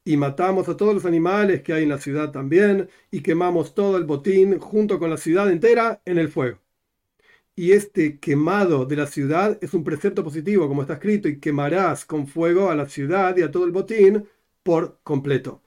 Y 0.06 0.18
matamos 0.18 0.70
a 0.70 0.78
todos 0.78 0.94
los 0.94 1.06
animales 1.06 1.62
que 1.64 1.74
hay 1.74 1.84
en 1.84 1.90
la 1.90 2.00
ciudad 2.00 2.32
también, 2.32 2.90
y 3.12 3.22
quemamos 3.22 3.76
todo 3.76 3.98
el 3.98 4.06
botín 4.06 4.60
junto 4.60 5.00
con 5.00 5.10
la 5.10 5.18
ciudad 5.18 5.52
entera 5.52 6.02
en 6.06 6.20
el 6.20 6.30
fuego. 6.30 6.63
Y 7.56 7.74
este 7.74 8.20
quemado 8.20 8.86
de 8.86 8.96
la 8.96 9.06
ciudad 9.06 9.60
es 9.62 9.74
un 9.76 9.84
precepto 9.84 10.24
positivo, 10.24 10.68
como 10.68 10.82
está 10.82 10.96
escrito, 10.96 11.28
y 11.28 11.40
quemarás 11.40 12.04
con 12.04 12.26
fuego 12.26 12.72
a 12.72 12.76
la 12.76 12.90
ciudad 12.90 13.38
y 13.38 13.44
a 13.44 13.52
todo 13.52 13.66
el 13.66 13.72
botín 13.72 14.28
por 14.64 15.00
completo. 15.04 15.62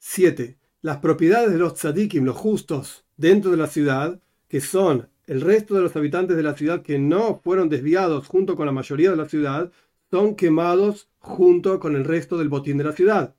7. 0.00 0.58
Las 0.82 0.98
propiedades 0.98 1.50
de 1.52 1.58
los 1.58 1.74
tzadikim, 1.74 2.24
los 2.24 2.36
justos, 2.36 3.06
dentro 3.16 3.50
de 3.50 3.56
la 3.56 3.68
ciudad, 3.68 4.20
que 4.48 4.60
son 4.60 5.08
el 5.26 5.40
resto 5.40 5.74
de 5.74 5.80
los 5.80 5.96
habitantes 5.96 6.36
de 6.36 6.42
la 6.42 6.56
ciudad 6.56 6.82
que 6.82 6.98
no 6.98 7.40
fueron 7.42 7.70
desviados 7.70 8.26
junto 8.26 8.54
con 8.56 8.66
la 8.66 8.72
mayoría 8.72 9.10
de 9.10 9.16
la 9.16 9.28
ciudad, 9.28 9.72
son 10.10 10.36
quemados 10.36 11.08
junto 11.20 11.80
con 11.80 11.96
el 11.96 12.04
resto 12.04 12.36
del 12.36 12.50
botín 12.50 12.76
de 12.76 12.84
la 12.84 12.92
ciudad. 12.92 13.34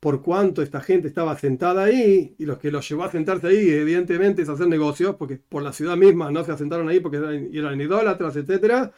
Por 0.00 0.22
cuanto 0.22 0.62
esta 0.62 0.80
gente 0.80 1.08
estaba 1.08 1.38
sentada 1.38 1.84
ahí, 1.84 2.34
y 2.38 2.46
los 2.46 2.58
que 2.58 2.70
los 2.70 2.88
llevó 2.88 3.04
a 3.04 3.10
sentarse 3.10 3.48
ahí, 3.48 3.70
evidentemente, 3.70 4.42
es 4.42 4.48
hacer 4.48 4.66
negocios, 4.66 5.16
porque 5.16 5.36
por 5.36 5.62
la 5.62 5.72
ciudad 5.72 5.96
misma 5.96 6.30
no 6.30 6.42
se 6.44 6.52
asentaron 6.52 6.88
ahí 6.88 7.00
porque 7.00 7.18
eran, 7.18 7.50
eran 7.52 7.80
idólatras, 7.80 8.36
etc., 8.36 8.90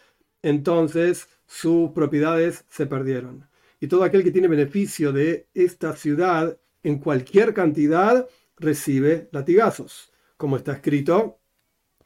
entonces 0.43 1.29
sus 1.47 1.91
propiedades 1.91 2.65
se 2.69 2.87
perdieron. 2.87 3.49
Y 3.81 3.89
todo 3.89 4.05
aquel 4.05 4.23
que 4.23 4.31
tiene 4.31 4.49
beneficio 4.49 5.13
de 5.13 5.49
esta 5.55 5.97
ciudad 5.97 6.57
en 6.83 6.99
cualquier 6.99 7.53
cantidad 7.55 8.29
recibe 8.57 9.29
latigazos, 9.33 10.13
como 10.37 10.57
está 10.57 10.73
escrito 10.73 11.41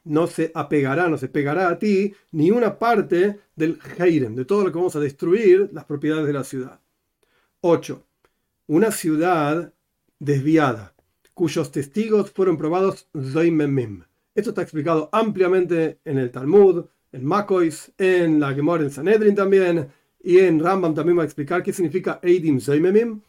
no 0.07 0.27
se 0.27 0.51
apegará, 0.53 1.09
no 1.09 1.17
se 1.17 1.27
pegará 1.27 1.69
a 1.69 1.79
ti 1.79 2.13
ni 2.31 2.49
una 2.51 2.79
parte 2.79 3.39
del 3.55 3.79
Heirem, 3.97 4.35
de 4.35 4.45
todo 4.45 4.63
lo 4.63 4.71
que 4.71 4.77
vamos 4.77 4.95
a 4.95 4.99
destruir, 4.99 5.69
las 5.73 5.85
propiedades 5.85 6.25
de 6.27 6.33
la 6.33 6.43
ciudad. 6.43 6.79
8. 7.61 8.03
Una 8.69 8.91
ciudad 8.91 9.73
desviada, 10.19 10.93
cuyos 11.33 11.71
testigos 11.71 12.31
fueron 12.31 12.57
probados 12.57 13.07
Zoimemim. 13.17 14.03
Esto 14.35 14.49
está 14.49 14.61
explicado 14.61 15.07
ampliamente 15.13 15.99
en 16.03 16.17
el 16.17 16.31
Talmud, 16.31 16.83
en 17.13 17.23
Makois, 17.23 17.93
en 17.97 18.41
la 18.41 18.53
Gemora 18.53 18.83
en 18.83 18.91
Sanedrin 18.91 19.35
también, 19.35 19.87
y 20.21 20.39
en 20.39 20.59
Rambam 20.59 20.93
también 20.93 21.17
va 21.17 21.21
a 21.21 21.25
explicar 21.25 21.63
qué 21.63 21.71
significa 21.71 22.19
Eidim 22.21 22.59
Zoimemim. 22.59 23.21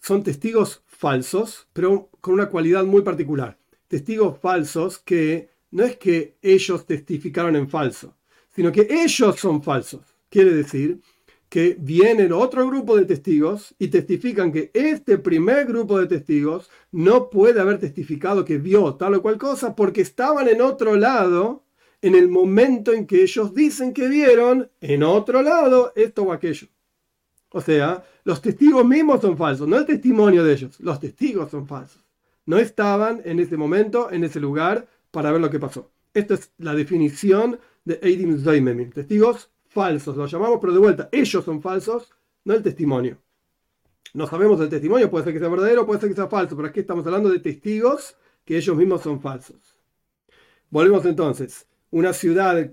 Son 0.00 0.22
testigos 0.22 0.82
falsos, 0.84 1.66
pero 1.72 2.10
con 2.20 2.34
una 2.34 2.50
cualidad 2.50 2.84
muy 2.84 3.00
particular. 3.00 3.56
Testigos 3.88 4.38
falsos 4.38 4.98
que 4.98 5.48
no 5.70 5.84
es 5.84 5.96
que 5.96 6.36
ellos 6.42 6.84
testificaron 6.84 7.56
en 7.56 7.70
falso, 7.70 8.18
sino 8.54 8.70
que 8.70 8.86
ellos 8.90 9.36
son 9.40 9.62
falsos. 9.62 10.02
Quiere 10.28 10.52
decir 10.52 11.00
que 11.54 11.76
viene 11.78 12.32
otro 12.32 12.66
grupo 12.66 12.96
de 12.96 13.04
testigos 13.04 13.76
y 13.78 13.86
testifican 13.86 14.50
que 14.50 14.72
este 14.74 15.18
primer 15.18 15.66
grupo 15.66 16.00
de 16.00 16.08
testigos 16.08 16.68
no 16.90 17.30
puede 17.30 17.60
haber 17.60 17.78
testificado 17.78 18.44
que 18.44 18.58
vio 18.58 18.96
tal 18.96 19.14
o 19.14 19.22
cual 19.22 19.38
cosa 19.38 19.76
porque 19.76 20.00
estaban 20.00 20.48
en 20.48 20.60
otro 20.60 20.96
lado 20.96 21.62
en 22.02 22.16
el 22.16 22.28
momento 22.28 22.92
en 22.92 23.06
que 23.06 23.22
ellos 23.22 23.54
dicen 23.54 23.94
que 23.94 24.08
vieron 24.08 24.68
en 24.80 25.04
otro 25.04 25.42
lado 25.42 25.92
esto 25.94 26.24
o 26.24 26.32
aquello. 26.32 26.66
O 27.50 27.60
sea, 27.60 28.04
los 28.24 28.42
testigos 28.42 28.84
mismos 28.84 29.20
son 29.20 29.36
falsos, 29.36 29.68
no 29.68 29.78
el 29.78 29.86
testimonio 29.86 30.42
de 30.42 30.54
ellos, 30.54 30.80
los 30.80 30.98
testigos 30.98 31.52
son 31.52 31.68
falsos. 31.68 32.02
No 32.46 32.58
estaban 32.58 33.22
en 33.24 33.38
ese 33.38 33.56
momento, 33.56 34.10
en 34.10 34.24
ese 34.24 34.40
lugar, 34.40 34.88
para 35.12 35.30
ver 35.30 35.40
lo 35.40 35.50
que 35.50 35.60
pasó. 35.60 35.92
Esta 36.14 36.34
es 36.34 36.50
la 36.58 36.74
definición 36.74 37.60
de 37.84 38.00
Eidim 38.02 38.42
Zoimemim. 38.42 38.90
Testigos 38.90 39.50
falsos, 39.74 40.16
lo 40.16 40.26
llamamos, 40.26 40.58
pero 40.60 40.72
de 40.72 40.78
vuelta, 40.78 41.08
ellos 41.12 41.44
son 41.44 41.60
falsos, 41.60 42.10
no 42.44 42.54
el 42.54 42.62
testimonio. 42.62 43.18
No 44.14 44.26
sabemos 44.26 44.60
el 44.60 44.68
testimonio, 44.68 45.10
puede 45.10 45.24
ser 45.24 45.32
que 45.32 45.40
sea 45.40 45.48
verdadero, 45.48 45.84
puede 45.84 46.00
ser 46.00 46.08
que 46.08 46.14
sea 46.14 46.28
falso, 46.28 46.56
pero 46.56 46.68
aquí 46.68 46.80
estamos 46.80 47.04
hablando 47.04 47.28
de 47.28 47.40
testigos 47.40 48.16
que 48.44 48.56
ellos 48.56 48.76
mismos 48.76 49.02
son 49.02 49.20
falsos. 49.20 49.76
Volvemos 50.70 51.04
entonces. 51.04 51.66
Una 51.90 52.12
ciudad, 52.12 52.70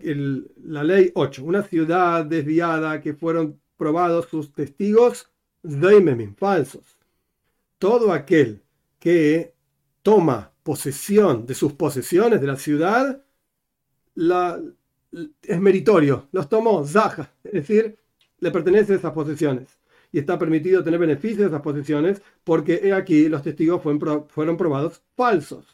la 0.64 0.84
ley 0.84 1.12
8, 1.14 1.44
una 1.44 1.62
ciudad 1.64 2.26
desviada 2.26 3.02
que 3.02 3.14
fueron 3.14 3.60
probados 3.78 4.28
sus 4.30 4.52
testigos, 4.54 5.32
Zoimemim, 5.68 6.36
falsos. 6.36 6.98
Todo 7.78 8.14
aquel 8.14 8.62
que 9.00 9.54
toma 10.02 10.52
posesión 10.64 11.46
de 11.46 11.54
sus 11.54 11.74
posesiones 11.74 12.42
de 12.42 12.48
la 12.48 12.56
ciudad, 12.56 13.24
la, 14.16 14.60
es 15.42 15.60
meritorio, 15.60 16.28
los 16.32 16.48
tomó 16.50 16.86
Zaha, 16.86 17.32
es 17.44 17.54
decir, 17.54 17.98
le 18.40 18.52
pertenecen 18.52 18.96
esas 18.96 19.12
posesiones. 19.12 19.80
Y 20.14 20.20
está 20.20 20.38
permitido 20.38 20.84
tener 20.84 21.00
beneficios 21.00 21.40
de 21.40 21.48
esas 21.48 21.62
posesiones 21.62 22.22
porque 22.44 22.82
he 22.84 22.94
aquí 22.94 23.30
los 23.30 23.44
testigos 23.44 23.82
fueron, 23.82 24.28
fueron 24.28 24.58
probados 24.58 25.02
falsos. 25.16 25.66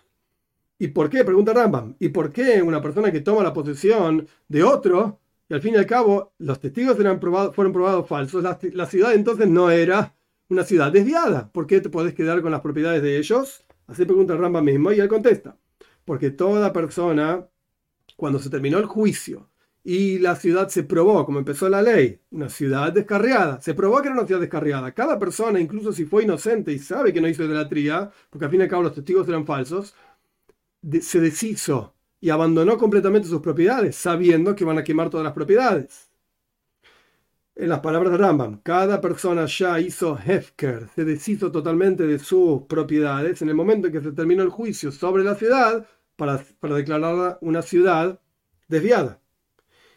¿Y 0.80 0.90
por 0.90 1.10
qué? 1.10 1.24
Pregunta 1.24 1.54
Rambam. 1.54 1.96
¿Y 2.00 2.10
por 2.10 2.32
qué 2.32 2.62
una 2.62 2.82
persona 2.82 3.12
que 3.12 3.22
toma 3.22 3.42
la 3.44 3.54
posesión 3.54 4.28
de 4.48 4.64
otro 4.64 5.20
y 5.50 5.54
al 5.54 5.62
fin 5.62 5.74
y 5.74 5.78
al 5.78 5.88
cabo 5.88 6.34
los 6.38 6.60
testigos 6.60 7.00
eran 7.00 7.20
fueron 7.20 7.74
probados 7.74 8.08
falsos? 8.08 8.44
La, 8.44 8.60
la, 8.74 8.86
ciudad 8.86 9.14
entonces 9.14 9.48
no 9.48 9.72
era 9.72 10.16
una 10.50 10.64
ciudad 10.64 10.92
desviada. 10.92 11.52
¿Por 11.52 11.66
qué 11.66 11.82
te 11.82 11.90
podés 11.90 12.14
quedar 12.14 12.42
con 12.42 12.52
las 12.52 12.62
propiedades 12.62 13.02
de 13.02 13.18
ellos? 13.18 13.66
Así 13.88 14.06
pregunta 14.06 14.34
el 14.34 14.40
Ramba 14.40 14.62
mismo 14.62 14.92
y 14.92 15.00
él 15.00 15.08
contesta. 15.08 15.58
Porque 16.06 16.30
toda 16.30 16.74
persona, 16.74 17.48
cuando 18.18 18.40
se 18.40 18.50
terminó 18.50 18.80
el 18.80 18.86
juicio 18.86 19.50
y 19.84 20.20
la 20.20 20.36
ciudad 20.36 20.68
se 20.68 20.84
probó, 20.84 21.26
como 21.26 21.40
empezó 21.40 21.70
la 21.70 21.82
ley, 21.82 22.20
una 22.32 22.50
ciudad 22.50 22.92
descarriada, 22.92 23.62
se 23.62 23.74
probó 23.74 24.02
que 24.02 24.10
era 24.10 24.18
una 24.18 24.28
ciudad 24.28 24.42
descarriada. 24.42 24.92
Cada 24.94 25.18
persona, 25.18 25.62
incluso 25.62 25.94
si 25.94 26.04
fue 26.04 26.24
inocente 26.24 26.74
y 26.74 26.80
sabe 26.80 27.14
que 27.14 27.22
no 27.22 27.30
hizo 27.30 27.46
idolatría, 27.46 28.12
porque 28.30 28.46
al 28.46 28.52
fin 28.52 28.60
y 28.60 28.64
al 28.64 28.70
cabo 28.70 28.84
los 28.84 28.94
testigos 28.94 29.30
eran 29.30 29.46
falsos, 29.46 29.96
se 31.02 31.22
deshizo 31.22 31.94
y 32.20 32.30
abandonó 32.30 32.78
completamente 32.78 33.30
sus 33.30 33.42
propiedades, 33.42 33.96
sabiendo 33.96 34.56
que 34.56 34.66
van 34.66 34.78
a 34.78 34.84
quemar 34.84 35.10
todas 35.10 35.24
las 35.24 35.34
propiedades 35.34 36.08
en 37.58 37.70
las 37.70 37.80
palabras 37.80 38.12
de 38.12 38.18
Rambam, 38.20 38.60
cada 38.62 39.02
persona 39.02 39.46
ya 39.46 39.80
hizo 39.80 40.18
Hefker, 40.18 40.90
se 40.94 41.06
deshizo 41.06 41.52
totalmente 41.52 42.06
de 42.06 42.20
sus 42.20 42.64
propiedades 42.64 43.42
en 43.42 43.50
el 43.50 43.56
momento 43.56 43.88
en 43.88 43.94
que 43.94 44.02
se 44.02 44.12
terminó 44.12 44.44
el 44.44 44.50
juicio 44.50 44.92
sobre 44.92 45.24
la 45.24 45.36
ciudad 45.36 45.86
para, 46.18 46.44
declararla 46.76 47.38
una 47.42 47.62
ciudad 47.62 48.20
desviada. 48.68 49.22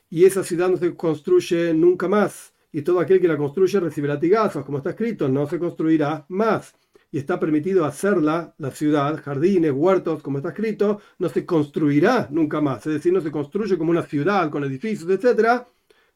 Y 0.09 0.25
esa 0.25 0.45
ciudad 0.45 0.69
no 0.69 0.77
se 0.77 0.95
construye 0.95 1.75
nunca 1.75 2.09
más. 2.09 2.55
Y 2.73 2.83
todo 2.83 3.01
aquel 3.01 3.21
que 3.21 3.29
la 3.29 3.37
construye 3.37 3.81
recibe 3.81 4.07
latigazos, 4.07 4.65
como 4.65 4.79
está 4.79 4.91
escrito, 4.91 5.29
no 5.29 5.49
se 5.49 5.59
construirá 5.59 6.27
más. 6.29 6.75
Y 7.11 7.19
está 7.19 7.41
permitido 7.41 7.85
hacerla, 7.85 8.55
la 8.59 8.71
ciudad, 8.71 9.21
jardines, 9.21 9.73
huertos, 9.73 10.23
como 10.23 10.39
está 10.39 10.51
escrito, 10.51 11.01
no 11.19 11.29
se 11.29 11.45
construirá 11.45 12.29
nunca 12.31 12.61
más. 12.61 12.87
Es 12.87 12.93
decir, 12.93 13.13
no 13.13 13.21
se 13.21 13.33
construye 13.33 13.77
como 13.77 13.91
una 13.91 14.03
ciudad 14.03 14.51
con 14.51 14.63
edificios, 14.63 15.11
etcétera, 15.11 15.67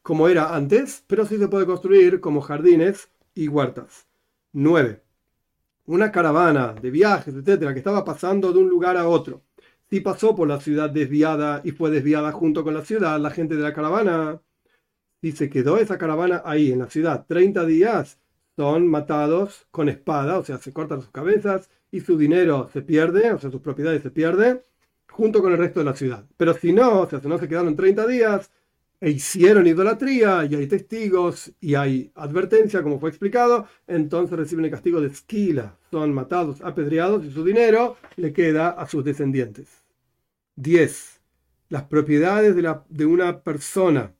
como 0.01 0.29
era 0.29 0.55
antes, 0.55 1.03
pero 1.07 1.25
sí 1.25 1.37
se 1.37 1.49
puede 1.49 1.65
construir 1.65 2.21
como 2.21 2.39
jardines 2.39 3.09
y 3.33 3.49
huertas. 3.49 4.07
9. 4.53 5.03
Una 5.87 6.11
caravana 6.11 6.73
de 6.73 6.91
viajes, 6.91 7.35
etcétera, 7.35 7.73
que 7.73 7.79
estaba 7.79 8.05
pasando 8.05 8.53
de 8.53 8.59
un 8.59 8.69
lugar 8.69 8.95
a 8.97 9.07
otro. 9.07 9.44
Si 9.89 9.99
pasó 10.01 10.35
por 10.35 10.47
la 10.47 10.59
ciudad 10.59 10.89
desviada 10.89 11.61
y 11.63 11.71
fue 11.71 11.91
desviada 11.91 12.31
junto 12.31 12.63
con 12.63 12.73
la 12.73 12.83
ciudad, 12.83 13.19
la 13.19 13.29
gente 13.29 13.55
de 13.55 13.63
la 13.63 13.73
caravana, 13.73 14.41
si 15.21 15.31
se 15.31 15.49
quedó 15.49 15.77
esa 15.77 15.97
caravana 15.97 16.41
ahí 16.45 16.71
en 16.71 16.79
la 16.79 16.89
ciudad 16.89 17.25
30 17.27 17.65
días, 17.65 18.19
son 18.55 18.87
matados 18.87 19.67
con 19.71 19.89
espada, 19.89 20.39
o 20.39 20.43
sea, 20.43 20.57
se 20.57 20.73
cortan 20.73 21.01
sus 21.01 21.11
cabezas 21.11 21.69
y 21.91 22.01
su 22.01 22.17
dinero 22.17 22.69
se 22.73 22.81
pierde, 22.81 23.31
o 23.31 23.39
sea, 23.39 23.51
sus 23.51 23.61
propiedades 23.61 24.01
se 24.01 24.11
pierden, 24.11 24.61
junto 25.09 25.41
con 25.41 25.51
el 25.51 25.57
resto 25.57 25.79
de 25.79 25.85
la 25.85 25.95
ciudad. 25.95 26.25
Pero 26.37 26.53
si 26.53 26.73
no, 26.73 27.01
o 27.01 27.09
sea, 27.09 27.19
si 27.19 27.27
no 27.27 27.37
se 27.37 27.47
quedaron 27.47 27.75
30 27.75 28.07
días, 28.07 28.51
e 29.01 29.11
hicieron 29.11 29.67
idolatría 29.67 30.45
y 30.45 30.55
hay 30.55 30.67
testigos 30.67 31.51
y 31.59 31.75
hay 31.75 32.11
advertencia, 32.15 32.81
como 32.81 32.99
fue 32.99 33.09
explicado, 33.09 33.67
entonces 33.87 34.37
reciben 34.37 34.65
el 34.65 34.71
castigo 34.71 35.01
de 35.01 35.07
esquila, 35.07 35.77
son 35.91 36.13
matados, 36.13 36.61
apedreados 36.61 37.25
y 37.25 37.31
su 37.31 37.43
dinero 37.43 37.97
le 38.15 38.33
queda 38.33 38.69
a 38.69 38.87
sus 38.87 39.03
descendientes. 39.03 39.83
10. 40.55 41.21
Las 41.69 41.83
propiedades 41.83 42.55
de, 42.55 42.75
de 42.89 43.05
una 43.05 43.41
persona 43.41 44.13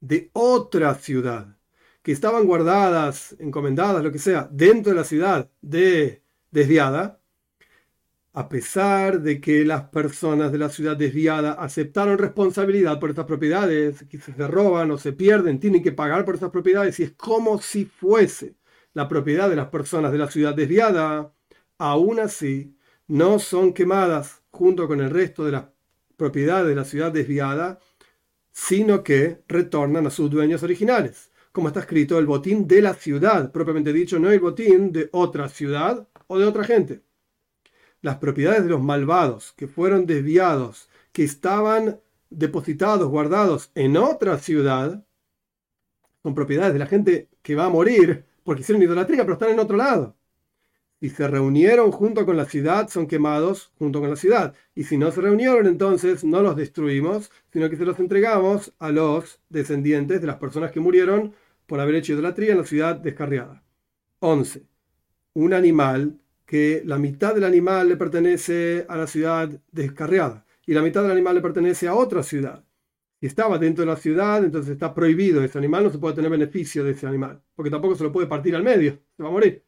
de 0.00 0.30
otra 0.32 0.94
ciudad 0.94 1.56
que 2.02 2.12
estaban 2.12 2.46
guardadas, 2.46 3.34
encomendadas, 3.38 4.02
lo 4.02 4.12
que 4.12 4.18
sea, 4.18 4.48
dentro 4.52 4.92
de 4.92 4.96
la 4.96 5.04
ciudad 5.04 5.50
de 5.60 6.22
desviada, 6.52 7.20
a 8.36 8.50
pesar 8.50 9.22
de 9.22 9.40
que 9.40 9.64
las 9.64 9.84
personas 9.84 10.52
de 10.52 10.58
la 10.58 10.68
ciudad 10.68 10.94
desviada 10.94 11.52
aceptaron 11.52 12.18
responsabilidad 12.18 13.00
por 13.00 13.08
estas 13.08 13.24
propiedades, 13.24 14.04
que 14.10 14.18
se 14.20 14.32
roban 14.46 14.90
o 14.90 14.98
se 14.98 15.14
pierden, 15.14 15.58
tienen 15.58 15.82
que 15.82 15.92
pagar 15.92 16.26
por 16.26 16.34
estas 16.34 16.50
propiedades, 16.50 17.00
y 17.00 17.04
es 17.04 17.12
como 17.12 17.58
si 17.62 17.86
fuese 17.86 18.56
la 18.92 19.08
propiedad 19.08 19.48
de 19.48 19.56
las 19.56 19.68
personas 19.68 20.12
de 20.12 20.18
la 20.18 20.30
ciudad 20.30 20.54
desviada, 20.54 21.32
aún 21.78 22.20
así 22.20 22.76
no 23.06 23.38
son 23.38 23.72
quemadas 23.72 24.42
junto 24.50 24.86
con 24.86 25.00
el 25.00 25.08
resto 25.08 25.42
de 25.46 25.52
las 25.52 25.64
propiedades 26.18 26.68
de 26.68 26.74
la 26.74 26.84
ciudad 26.84 27.12
desviada, 27.12 27.78
sino 28.52 29.02
que 29.02 29.44
retornan 29.48 30.06
a 30.06 30.10
sus 30.10 30.30
dueños 30.30 30.62
originales, 30.62 31.32
como 31.52 31.68
está 31.68 31.80
escrito 31.80 32.18
el 32.18 32.26
botín 32.26 32.68
de 32.68 32.82
la 32.82 32.92
ciudad, 32.92 33.50
propiamente 33.50 33.94
dicho, 33.94 34.18
no 34.18 34.30
el 34.30 34.40
botín 34.40 34.92
de 34.92 35.08
otra 35.12 35.48
ciudad 35.48 36.06
o 36.26 36.38
de 36.38 36.44
otra 36.44 36.64
gente 36.64 37.05
las 38.02 38.18
propiedades 38.18 38.64
de 38.64 38.70
los 38.70 38.82
malvados 38.82 39.52
que 39.56 39.68
fueron 39.68 40.06
desviados, 40.06 40.88
que 41.12 41.24
estaban 41.24 42.00
depositados, 42.30 43.08
guardados 43.08 43.70
en 43.74 43.96
otra 43.96 44.38
ciudad, 44.38 45.04
son 46.22 46.34
propiedades 46.34 46.72
de 46.72 46.78
la 46.78 46.86
gente 46.86 47.28
que 47.42 47.54
va 47.54 47.66
a 47.66 47.70
morir 47.70 48.24
porque 48.44 48.62
hicieron 48.62 48.82
idolatría, 48.82 49.22
pero 49.22 49.34
están 49.34 49.50
en 49.50 49.60
otro 49.60 49.76
lado. 49.76 50.16
Si 51.00 51.10
se 51.10 51.28
reunieron 51.28 51.92
junto 51.92 52.24
con 52.24 52.36
la 52.36 52.46
ciudad, 52.46 52.88
son 52.88 53.06
quemados 53.06 53.70
junto 53.78 54.00
con 54.00 54.08
la 54.08 54.16
ciudad. 54.16 54.54
Y 54.74 54.84
si 54.84 54.96
no 54.96 55.10
se 55.12 55.20
reunieron, 55.20 55.66
entonces 55.66 56.24
no 56.24 56.40
los 56.42 56.56
destruimos, 56.56 57.30
sino 57.52 57.68
que 57.68 57.76
se 57.76 57.84
los 57.84 57.98
entregamos 57.98 58.72
a 58.78 58.90
los 58.90 59.40
descendientes 59.50 60.20
de 60.20 60.26
las 60.26 60.36
personas 60.36 60.72
que 60.72 60.80
murieron 60.80 61.34
por 61.66 61.80
haber 61.80 61.96
hecho 61.96 62.14
idolatría 62.14 62.52
en 62.52 62.58
la 62.58 62.64
ciudad 62.64 62.96
descarriada. 62.96 63.62
11. 64.20 64.66
Un 65.34 65.52
animal 65.52 66.18
que 66.46 66.82
la 66.84 66.96
mitad 66.98 67.34
del 67.34 67.44
animal 67.44 67.88
le 67.88 67.96
pertenece 67.96 68.86
a 68.88 68.96
la 68.96 69.06
ciudad 69.06 69.50
descarriada 69.72 70.46
y 70.64 70.72
la 70.72 70.82
mitad 70.82 71.02
del 71.02 71.10
animal 71.10 71.34
le 71.34 71.40
pertenece 71.42 71.88
a 71.88 71.94
otra 71.94 72.22
ciudad. 72.22 72.64
Si 73.20 73.26
estaba 73.26 73.58
dentro 73.58 73.84
de 73.84 73.90
la 73.90 73.96
ciudad, 73.96 74.44
entonces 74.44 74.72
está 74.72 74.94
prohibido 74.94 75.42
ese 75.42 75.58
animal, 75.58 75.84
no 75.84 75.90
se 75.90 75.98
puede 75.98 76.14
tener 76.14 76.30
beneficio 76.30 76.84
de 76.84 76.92
ese 76.92 77.06
animal, 77.06 77.42
porque 77.54 77.70
tampoco 77.70 77.96
se 77.96 78.04
lo 78.04 78.12
puede 78.12 78.28
partir 78.28 78.54
al 78.54 78.62
medio, 78.62 78.98
se 79.16 79.22
va 79.22 79.28
a 79.28 79.32
morir. 79.32 79.64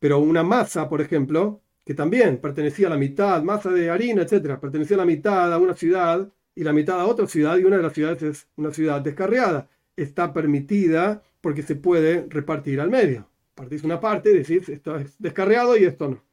Pero 0.00 0.18
una 0.18 0.42
masa, 0.42 0.88
por 0.88 1.00
ejemplo, 1.00 1.62
que 1.84 1.94
también 1.94 2.38
pertenecía 2.38 2.88
a 2.88 2.90
la 2.90 2.96
mitad, 2.96 3.42
masa 3.42 3.70
de 3.70 3.90
harina, 3.90 4.22
etcétera, 4.22 4.60
pertenecía 4.60 4.96
a 4.96 4.98
la 4.98 5.06
mitad 5.06 5.52
a 5.52 5.58
una 5.58 5.74
ciudad 5.74 6.28
y 6.54 6.64
la 6.64 6.72
mitad 6.72 7.00
a 7.00 7.06
otra 7.06 7.26
ciudad, 7.26 7.58
y 7.58 7.64
una 7.64 7.76
de 7.76 7.82
las 7.82 7.92
ciudades 7.92 8.22
es 8.22 8.48
una 8.56 8.72
ciudad 8.72 9.00
descarriada, 9.00 9.68
está 9.96 10.32
permitida 10.32 11.22
porque 11.40 11.62
se 11.62 11.76
puede 11.76 12.26
repartir 12.28 12.80
al 12.80 12.90
medio 12.90 13.31
partís 13.54 13.84
una 13.84 14.00
parte 14.00 14.30
y 14.30 14.38
decís 14.38 14.68
esto 14.68 14.96
es 14.96 15.14
descarriado 15.18 15.76
y 15.76 15.84
esto 15.84 16.08
no. 16.08 16.24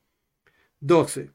12. 0.80 1.32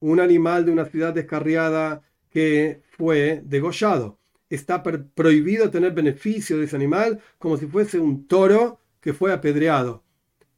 Un 0.00 0.20
animal 0.20 0.64
de 0.64 0.72
una 0.72 0.84
ciudad 0.86 1.12
descarriada 1.12 2.02
que 2.30 2.82
fue 2.90 3.42
degollado. 3.44 4.18
Está 4.48 4.82
prohibido 4.82 5.70
tener 5.70 5.92
beneficio 5.92 6.58
de 6.58 6.64
ese 6.64 6.76
animal 6.76 7.20
como 7.38 7.56
si 7.56 7.66
fuese 7.66 8.00
un 8.00 8.26
toro 8.26 8.80
que 9.00 9.12
fue 9.12 9.32
apedreado, 9.32 10.02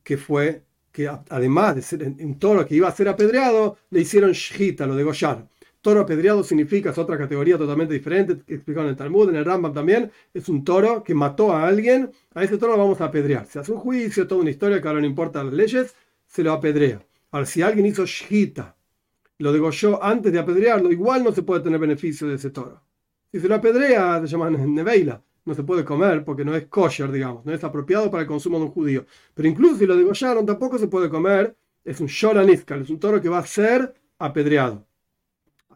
que 0.03 0.17
fue 0.17 0.63
que 0.93 1.09
además 1.09 1.75
de 1.75 1.83
ser 1.83 2.03
un 2.03 2.39
toro 2.39 2.67
que 2.67 2.75
iba 2.75 2.89
a 2.89 2.93
ser 2.93 3.09
apedreado, 3.09 3.79
le 3.91 4.01
hicieron 4.01 4.33
shita, 4.33 4.87
lo 4.87 4.95
degollaron. 4.95 5.49
Toro 5.83 6.01
apedreado 6.01 6.45
significa, 6.45 6.91
es 6.91 6.99
otra 6.99 7.19
categoría 7.19 7.59
totalmente 7.59 7.93
diferente, 7.93 8.35
explicado 8.47 8.87
en 8.87 8.91
el 8.91 8.97
Talmud, 8.97 9.29
en 9.29 9.35
el 9.35 9.45
Rambam 9.45 9.75
también, 9.75 10.13
es 10.33 10.49
un 10.49 10.63
toro 10.63 11.03
que 11.03 11.13
mató 11.13 11.53
a 11.53 11.67
alguien, 11.67 12.13
a 12.35 12.45
ese 12.45 12.57
toro 12.57 12.77
lo 12.77 12.79
vamos 12.79 13.01
a 13.01 13.07
apedrear. 13.07 13.47
Se 13.47 13.59
hace 13.59 13.73
un 13.73 13.79
juicio, 13.79 14.29
toda 14.29 14.43
una 14.43 14.51
historia 14.51 14.81
que 14.81 14.87
ahora 14.87 15.01
no 15.01 15.07
importa 15.07 15.43
las 15.43 15.53
leyes, 15.53 15.97
se 16.25 16.45
lo 16.45 16.53
apedrea. 16.53 17.05
Ahora, 17.33 17.47
si 17.47 17.63
alguien 17.63 17.85
hizo 17.87 18.07
shita, 18.07 18.77
lo 19.39 19.53
degolló 19.53 20.01
antes 20.03 20.33
de 20.33 20.39
apedrearlo, 20.39 20.93
igual 20.93 21.25
no 21.25 21.33
se 21.33 21.43
puede 21.43 21.63
tener 21.63 21.81
beneficio 21.81 22.29
de 22.29 22.37
ese 22.37 22.51
toro. 22.51 22.81
Si 23.33 23.41
se 23.41 23.49
lo 23.49 23.57
apedrea, 23.57 24.21
se 24.21 24.29
llama 24.29 24.51
neveila, 24.51 25.21
no 25.45 25.53
se 25.53 25.65
puede 25.65 25.85
comer 25.85 26.25
porque 26.25 26.45
no 26.45 26.55
es 26.55 26.67
kosher, 26.67 27.11
digamos, 27.11 27.45
no 27.45 27.53
es 27.53 27.65
apropiado 27.65 28.09
para 28.09 28.21
el 28.21 28.29
consumo 28.29 28.59
de 28.59 28.67
un 28.67 28.71
judío. 28.71 29.05
Pero 29.35 29.49
incluso 29.49 29.79
si 29.79 29.87
lo 29.87 29.97
degollaron, 29.97 30.47
tampoco 30.47 30.79
se 30.79 30.87
puede 30.87 31.11
comer, 31.11 31.57
es 31.85 32.01
un 32.01 32.07
shoraniskal, 32.07 32.83
es 32.83 32.91
un 32.91 33.01
toro 33.01 33.21
que 33.21 33.29
va 33.29 33.39
a 33.39 33.47
ser 33.47 33.93
apedreado. 34.19 34.87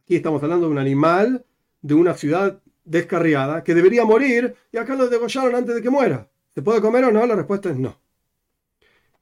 Aquí 0.07 0.14
estamos 0.14 0.40
hablando 0.40 0.66
de 0.66 0.73
un 0.73 0.79
animal 0.79 1.45
de 1.83 1.95
una 1.95 2.14
ciudad 2.14 2.62
descarriada 2.85 3.64
que 3.64 3.75
debería 3.75 4.05
morir 4.05 4.55
y 4.71 4.77
acá 4.77 4.95
lo 4.95 5.09
degollaron 5.09 5.57
antes 5.57 5.75
de 5.75 5.83
que 5.83 5.90
muera. 5.90 6.31
¿Se 6.55 6.62
puede 6.62 6.81
comer 6.81 7.07
o 7.07 7.11
no? 7.11 7.27
La 7.27 7.35
respuesta 7.35 7.71
es 7.71 7.77
no. 7.77 8.01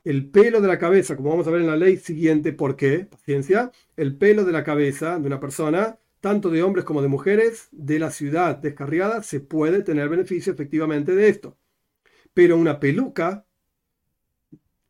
El 0.05 0.29
pelo 0.29 0.61
de 0.61 0.69
la 0.69 0.79
cabeza, 0.79 1.17
como 1.17 1.31
vamos 1.31 1.47
a 1.47 1.51
ver 1.53 1.63
en 1.63 1.69
la 1.69 1.79
ley 1.79 1.97
siguiente, 1.97 2.53
¿por 2.53 2.77
qué? 2.77 2.99
Paciencia. 2.99 3.73
El 3.97 4.19
pelo 4.19 4.45
de 4.45 4.53
la 4.53 4.63
cabeza 4.63 5.19
de 5.19 5.27
una 5.27 5.41
persona, 5.41 5.97
tanto 6.21 6.51
de 6.51 6.63
hombres 6.63 6.85
como 6.85 7.01
de 7.01 7.09
mujeres, 7.09 7.69
de 7.73 7.99
la 7.99 8.11
ciudad 8.11 8.59
descarriada, 8.59 9.23
se 9.23 9.41
puede 9.41 9.83
tener 9.85 10.11
beneficio 10.11 10.53
efectivamente 10.53 11.15
de 11.15 11.29
esto. 11.29 11.57
Pero 12.35 12.59
una 12.59 12.79
peluca 12.79 13.47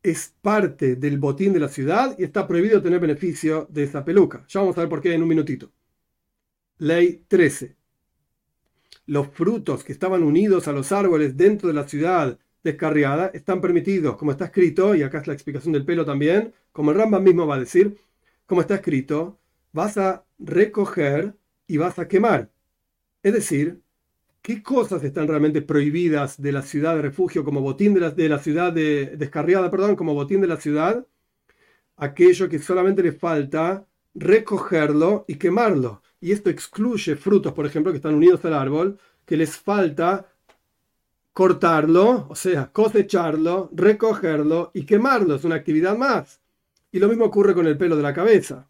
es 0.03 0.35
parte 0.41 0.97
del 0.97 1.19
botín 1.19 1.53
de 1.53 1.61
la 1.61 1.69
ciudad 1.69 2.17
y 2.19 2.25
está 2.25 2.45
prohibido 2.45 2.81
tener 2.81 2.99
beneficio 2.99 3.65
de 3.71 3.83
esa 3.83 4.03
peluca. 4.03 4.43
Ya 4.49 4.59
vamos 4.59 4.77
a 4.77 4.81
ver 4.81 4.89
por 4.89 4.99
qué 4.99 5.13
en 5.13 5.23
un 5.23 5.29
minutito. 5.29 5.71
Ley 6.77 7.23
13. 7.29 7.77
Los 9.05 9.29
frutos 9.29 9.83
que 9.85 9.93
estaban 9.93 10.23
unidos 10.23 10.67
a 10.67 10.73
los 10.73 10.91
árboles 10.91 11.37
dentro 11.37 11.69
de 11.69 11.73
la 11.73 11.87
ciudad 11.87 12.37
descarriada 12.63 13.27
están 13.33 13.61
permitidos, 13.61 14.17
como 14.17 14.31
está 14.31 14.45
escrito, 14.45 14.93
y 14.93 15.03
acá 15.03 15.19
es 15.19 15.27
la 15.27 15.33
explicación 15.33 15.71
del 15.71 15.85
pelo 15.85 16.03
también, 16.03 16.53
como 16.73 16.91
el 16.91 16.97
Rambam 16.97 17.23
mismo 17.23 17.47
va 17.47 17.55
a 17.55 17.59
decir, 17.59 17.97
como 18.45 18.59
está 18.61 18.75
escrito, 18.75 19.39
vas 19.71 19.97
a 19.97 20.25
recoger 20.37 21.35
y 21.67 21.77
vas 21.77 21.97
a 21.97 22.07
quemar. 22.09 22.51
Es 23.23 23.33
decir, 23.33 23.81
¿qué 24.41 24.61
cosas 24.61 25.03
están 25.03 25.27
realmente 25.29 25.61
prohibidas 25.61 26.41
de 26.41 26.51
la 26.51 26.61
ciudad 26.61 26.95
de 26.95 27.03
refugio 27.03 27.45
como 27.45 27.61
botín 27.61 27.93
de 27.93 28.01
la, 28.01 28.11
de 28.11 28.27
la 28.27 28.39
ciudad 28.39 28.73
de, 28.73 29.15
descarriada, 29.17 29.71
perdón, 29.71 29.95
como 29.95 30.13
botín 30.13 30.41
de 30.41 30.47
la 30.47 30.57
ciudad? 30.57 31.07
Aquello 31.97 32.49
que 32.49 32.59
solamente 32.59 33.01
le 33.03 33.13
falta 33.13 33.87
recogerlo 34.13 35.25
y 35.27 35.35
quemarlo 35.35 36.01
y 36.25 36.31
esto 36.31 36.49
excluye 36.49 37.15
frutos, 37.15 37.53
por 37.53 37.67
ejemplo, 37.67 37.91
que 37.91 37.97
están 37.97 38.15
unidos 38.15 38.43
al 38.45 38.55
árbol, 38.55 38.97
que 39.27 39.37
les 39.37 39.57
falta 39.57 40.25
cortarlo, 41.33 42.25
o 42.29 42.33
sea, 42.33 42.71
cosecharlo, 42.71 43.69
recogerlo 43.71 44.71
y 44.73 44.87
quemarlo. 44.87 45.35
Es 45.35 45.43
una 45.43 45.53
actividad 45.53 45.95
más. 45.95 46.41
Y 46.91 46.97
lo 46.97 47.09
mismo 47.09 47.25
ocurre 47.25 47.53
con 47.53 47.67
el 47.67 47.77
pelo 47.77 47.95
de 47.95 48.01
la 48.01 48.15
cabeza. 48.15 48.67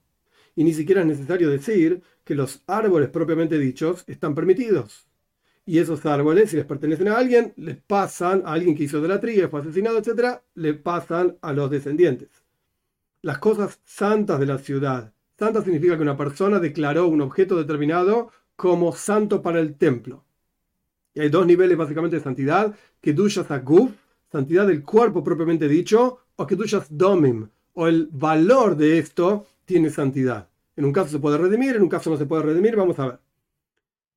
Y 0.53 0.65
ni 0.65 0.73
siquiera 0.73 0.99
es 0.99 1.07
necesario 1.07 1.49
decir 1.49 2.01
que 2.25 2.35
los 2.35 2.61
árboles 2.67 3.07
propiamente 3.07 3.57
dichos 3.57 4.03
están 4.05 4.35
permitidos. 4.35 5.07
Y 5.65 5.79
esos 5.79 6.05
árboles, 6.05 6.49
si 6.49 6.57
les 6.57 6.65
pertenecen 6.65 7.07
a 7.07 7.17
alguien, 7.17 7.53
les 7.55 7.77
pasan 7.77 8.43
a 8.45 8.51
alguien 8.51 8.75
que 8.75 8.83
hizo 8.83 8.99
de 8.99 9.07
la 9.07 9.21
triga, 9.21 9.47
fue 9.47 9.61
asesinado, 9.61 9.97
etc., 9.97 10.41
le 10.55 10.73
pasan 10.73 11.37
a 11.41 11.53
los 11.53 11.71
descendientes. 11.71 12.31
Las 13.21 13.37
cosas 13.37 13.79
santas 13.85 14.41
de 14.41 14.45
la 14.45 14.57
ciudad, 14.57 15.14
Santa 15.37 15.61
significa 15.61 15.97
que 15.97 16.01
una 16.01 16.15
persona 16.15 16.59
declaró 16.59 17.07
un 17.07 17.21
objeto 17.21 17.57
determinado 17.57 18.31
como 18.55 18.93
santo 18.93 19.41
para 19.41 19.59
el 19.59 19.75
templo. 19.75 20.23
Y 21.13 21.21
hay 21.21 21.29
dos 21.29 21.45
niveles 21.45 21.77
básicamente 21.77 22.17
de 22.17 22.23
santidad, 22.23 22.75
que 23.01 23.13
duyas 23.13 23.51
aguf, 23.51 23.91
santidad 24.31 24.67
del 24.67 24.83
cuerpo 24.83 25.23
propiamente 25.23 25.67
dicho, 25.67 26.19
o 26.35 26.47
que 26.47 26.55
duyas 26.55 26.87
domim, 26.89 27.49
o 27.73 27.87
el 27.87 28.07
valor 28.11 28.75
de 28.75 28.97
esto 28.97 29.45
tiene 29.65 29.89
santidad. 29.89 30.49
En 30.75 30.85
un 30.85 30.93
caso 30.93 31.09
se 31.09 31.19
puede 31.19 31.37
redimir, 31.37 31.75
en 31.75 31.83
un 31.83 31.89
caso 31.89 32.09
no 32.09 32.17
se 32.17 32.25
puede 32.25 32.43
redimir, 32.43 32.75
vamos 32.75 32.99
a 32.99 33.07
ver. 33.07 33.19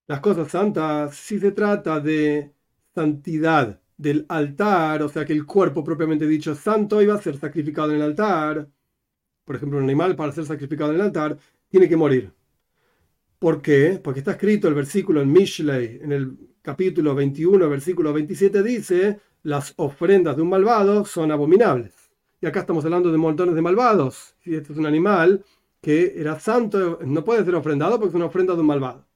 Las 0.07 0.21
cosas 0.21 0.49
santas, 0.51 1.17
si 1.17 1.39
se 1.39 1.53
trata 1.53 2.01
de 2.01 2.53
santidad 2.95 3.81
del 3.97 4.25
altar, 4.29 5.03
o 5.03 5.09
sea 5.09 5.25
que 5.25 5.33
el 5.33 5.45
cuerpo 5.45 5.85
propiamente 5.85 6.27
dicho 6.27 6.55
santo 6.55 7.03
iba 7.03 7.15
a 7.15 7.23
ser 7.23 7.37
sacrificado 7.39 7.91
en 7.91 7.97
el 7.97 8.03
altar, 8.03 8.69
por 9.49 9.57
ejemplo, 9.57 9.79
un 9.79 9.85
animal 9.85 10.15
para 10.15 10.31
ser 10.31 10.45
sacrificado 10.45 10.91
en 10.91 10.97
el 10.97 11.07
altar, 11.07 11.39
tiene 11.71 11.89
que 11.89 11.97
morir. 11.97 12.31
¿Por 13.39 13.63
qué? 13.63 13.99
Porque 14.05 14.21
está 14.21 14.33
escrito 14.33 14.69
el 14.69 14.75
versículo 14.75 15.23
en 15.23 15.33
Mishlei, 15.33 16.01
en 16.03 16.13
el 16.13 16.37
capítulo 16.61 17.15
21, 17.15 17.67
versículo 17.67 18.13
27, 18.13 18.63
dice, 18.63 19.21
las 19.45 19.73
ofrendas 19.77 20.37
de 20.37 20.43
un 20.43 20.51
malvado 20.51 21.07
son 21.07 21.33
abominables. 21.33 21.95
Y 22.43 22.47
acá 22.47 22.61
estamos 22.61 22.85
hablando 22.85 23.11
de 23.11 23.17
montones 23.17 23.55
de 23.55 23.63
malvados. 23.63 24.35
Si 24.45 24.55
este 24.55 24.75
es 24.75 24.79
un 24.79 24.85
animal 24.85 25.43
que 25.81 26.13
era 26.15 26.39
santo, 26.39 26.99
no 27.07 27.25
puede 27.25 27.43
ser 27.43 27.55
ofrendado 27.55 27.99
porque 27.99 28.11
es 28.11 28.17
una 28.17 28.27
ofrenda 28.27 28.53
de 28.55 28.61
un 28.61 28.67
malvado. 28.67 29.07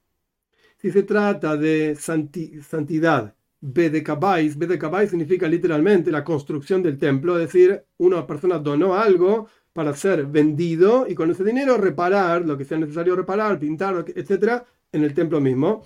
Si 0.77 0.89
se 0.89 1.03
trata 1.03 1.55
de 1.55 1.95
santidad, 1.95 3.35
Bedekabais, 3.61 4.57
Bedekabais 4.57 5.11
significa 5.11 5.47
literalmente 5.47 6.09
la 6.11 6.23
construcción 6.23 6.81
del 6.81 6.97
templo, 6.97 7.37
es 7.37 7.45
decir, 7.45 7.85
una 7.97 8.25
persona 8.25 8.57
donó 8.57 8.95
algo 8.95 9.47
para 9.73 9.95
ser 9.95 10.27
vendido 10.27 11.05
y 11.07 11.15
con 11.15 11.31
ese 11.31 11.43
dinero 11.43 11.77
reparar 11.77 12.45
lo 12.45 12.57
que 12.57 12.65
sea 12.65 12.77
necesario 12.77 13.15
reparar, 13.15 13.59
pintar, 13.59 14.05
etc., 14.15 14.63
en 14.91 15.03
el 15.03 15.13
templo 15.13 15.41
mismo. 15.41 15.85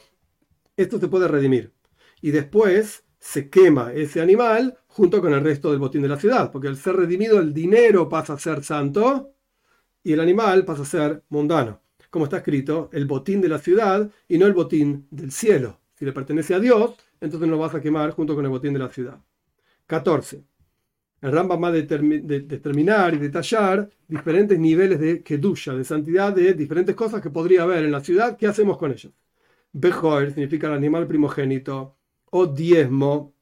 Esto 0.76 1.00
se 1.00 1.08
puede 1.08 1.28
redimir. 1.28 1.73
Y 2.21 2.32
después 2.32 3.06
se 3.19 3.50
quema 3.50 3.93
ese 3.93 4.21
animal 4.21 4.78
junto 4.88 5.21
con 5.21 5.34
el 5.34 5.43
resto 5.43 5.71
del 5.71 5.80
botín 5.80 6.02
de 6.02 6.10
la 6.10 6.19
ciudad, 6.19 6.52
porque 6.52 6.67
al 6.67 6.78
ser 6.78 6.95
redimido 6.95 7.39
el 7.39 7.54
dinero 7.54 8.10
pasa 8.10 8.34
a 8.34 8.39
ser 8.39 8.63
santo 8.63 9.34
y 10.04 10.13
el 10.13 10.19
animal 10.19 10.65
pasa 10.65 10.84
a 10.84 10.86
ser 10.86 11.23
mundano. 11.30 11.82
Como 12.10 12.26
está 12.26 12.38
escrito, 12.38 12.89
el 12.93 13.06
botín 13.06 13.41
de 13.41 13.50
la 13.50 13.60
ciudad 13.60 14.10
y 14.28 14.38
no 14.38 14.45
el 14.45 14.54
botín 14.54 15.08
del 15.10 15.32
cielo. 15.32 15.80
Si 15.95 16.06
le 16.06 16.13
pertenece 16.13 16.54
a 16.54 16.60
Dios, 16.60 16.95
entonces 17.19 17.50
lo 17.50 17.58
vas 17.58 17.73
a 17.76 17.82
quemar 17.82 18.12
junto 18.12 18.36
con 18.36 18.45
el 18.45 18.52
botín 18.52 18.73
de 18.73 18.80
la 18.80 18.89
ciudad. 18.89 19.19
14. 19.88 20.43
El 21.22 21.32
Rambam 21.32 21.64
va 21.64 21.70
a 21.70 21.72
determinar 21.72 23.14
y 23.14 23.18
detallar 23.18 23.90
diferentes 24.08 24.60
niveles 24.60 25.00
de 25.00 25.24
kedusha, 25.24 25.74
de 25.74 25.84
santidad, 25.84 26.34
de 26.34 26.54
diferentes 26.54 26.96
cosas 26.96 27.22
que 27.22 27.30
podría 27.30 27.64
haber 27.64 27.86
en 27.86 27.92
la 27.92 28.02
ciudad. 28.02 28.38
¿Qué 28.38 28.48
hacemos 28.48 28.78
con 28.78 28.92
ellos? 28.92 29.12
Bejoer 29.74 30.34
significa 30.34 30.68
el 30.68 30.74
animal 30.74 31.08
primogénito, 31.08 31.96
o 32.30 32.46
diezmo, 32.48 33.34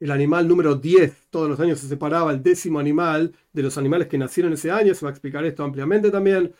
el 0.00 0.10
animal 0.10 0.46
número 0.46 0.76
10. 0.76 1.28
Todos 1.30 1.48
los 1.48 1.60
años 1.60 1.80
se 1.80 1.88
separaba 1.88 2.32
el 2.32 2.42
décimo 2.42 2.78
animal 2.78 3.34
de 3.52 3.62
los 3.62 3.76
animales 3.78 4.08
que 4.08 4.18
nacieron 4.18 4.52
ese 4.52 4.70
año. 4.70 4.94
Se 4.94 5.04
va 5.04 5.10
a 5.10 5.12
explicar 5.12 5.44
esto 5.44 5.64
ampliamente 5.64 6.10
también. 6.10 6.52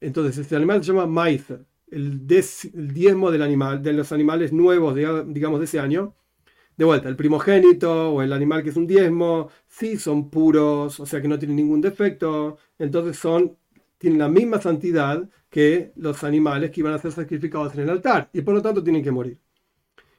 Entonces, 0.00 0.38
este 0.38 0.56
animal 0.56 0.82
se 0.82 0.92
llama 0.92 1.06
Maizer 1.06 1.64
el, 1.90 2.26
diezmo 2.26 3.30
del 3.30 3.42
animal, 3.42 3.82
de 3.82 3.92
los 3.92 4.12
animales 4.12 4.52
nuevos, 4.52 4.94
digamos, 4.94 5.60
de 5.60 5.64
ese 5.64 5.80
año. 5.80 6.14
De 6.80 6.86
vuelta, 6.86 7.10
el 7.10 7.16
primogénito 7.16 8.10
o 8.10 8.22
el 8.22 8.32
animal 8.32 8.62
que 8.62 8.70
es 8.70 8.76
un 8.76 8.86
diezmo, 8.86 9.50
sí 9.68 9.98
son 9.98 10.30
puros, 10.30 10.98
o 10.98 11.04
sea 11.04 11.20
que 11.20 11.28
no 11.28 11.38
tienen 11.38 11.56
ningún 11.56 11.82
defecto, 11.82 12.56
entonces 12.78 13.18
son, 13.18 13.54
tienen 13.98 14.18
la 14.18 14.30
misma 14.30 14.62
santidad 14.62 15.28
que 15.50 15.92
los 15.96 16.24
animales 16.24 16.70
que 16.70 16.80
iban 16.80 16.94
a 16.94 16.98
ser 16.98 17.12
sacrificados 17.12 17.74
en 17.74 17.80
el 17.80 17.90
altar 17.90 18.30
y 18.32 18.40
por 18.40 18.54
lo 18.54 18.62
tanto 18.62 18.82
tienen 18.82 19.04
que 19.04 19.10
morir. 19.10 19.38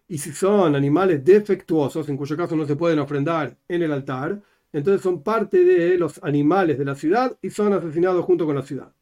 Y 0.07 0.19
si 0.19 0.33
son 0.33 0.75
animales 0.75 1.25
defectuosos, 1.25 2.07
en 2.09 2.15
cuyo 2.15 2.37
caso 2.37 2.55
no 2.55 2.67
se 2.67 2.75
pueden 2.75 2.99
ofrendar 2.99 3.57
en 3.67 3.81
el 3.81 3.91
altar, 3.91 4.39
entonces 4.71 5.01
son 5.01 5.23
parte 5.23 5.65
de 5.65 5.97
los 5.97 6.23
animales 6.23 6.77
de 6.77 6.85
la 6.85 6.93
ciudad 6.93 7.35
y 7.41 7.49
son 7.49 7.73
asesinados 7.73 8.23
junto 8.23 8.45
con 8.45 8.55
la 8.55 8.61
ciudad. 8.61 8.93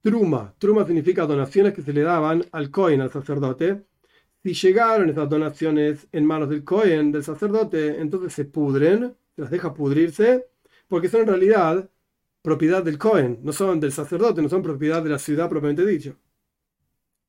Truma. 0.00 0.54
Truma 0.56 0.86
significa 0.86 1.26
donaciones 1.26 1.74
que 1.74 1.82
se 1.82 1.92
le 1.92 2.00
daban 2.00 2.46
al 2.50 2.70
Cohen, 2.70 3.02
al 3.02 3.12
sacerdote. 3.12 3.82
Si 4.42 4.54
llegaron 4.54 5.08
esas 5.08 5.28
donaciones 5.28 6.08
en 6.12 6.26
manos 6.26 6.48
del 6.48 6.64
Cohen, 6.64 7.12
del 7.12 7.22
sacerdote, 7.22 8.00
entonces 8.00 8.32
se 8.32 8.44
pudren, 8.44 9.14
se 9.36 9.42
las 9.42 9.50
deja 9.50 9.72
pudrirse, 9.72 10.46
porque 10.88 11.08
son 11.08 11.22
en 11.22 11.28
realidad 11.28 11.90
propiedad 12.42 12.82
del 12.82 12.98
Cohen, 12.98 13.38
no 13.42 13.52
son 13.52 13.80
del 13.80 13.92
sacerdote, 13.92 14.42
no 14.42 14.48
son 14.48 14.62
propiedad 14.62 15.02
de 15.02 15.10
la 15.10 15.18
ciudad 15.18 15.48
propiamente 15.48 15.86
dicho. 15.86 16.18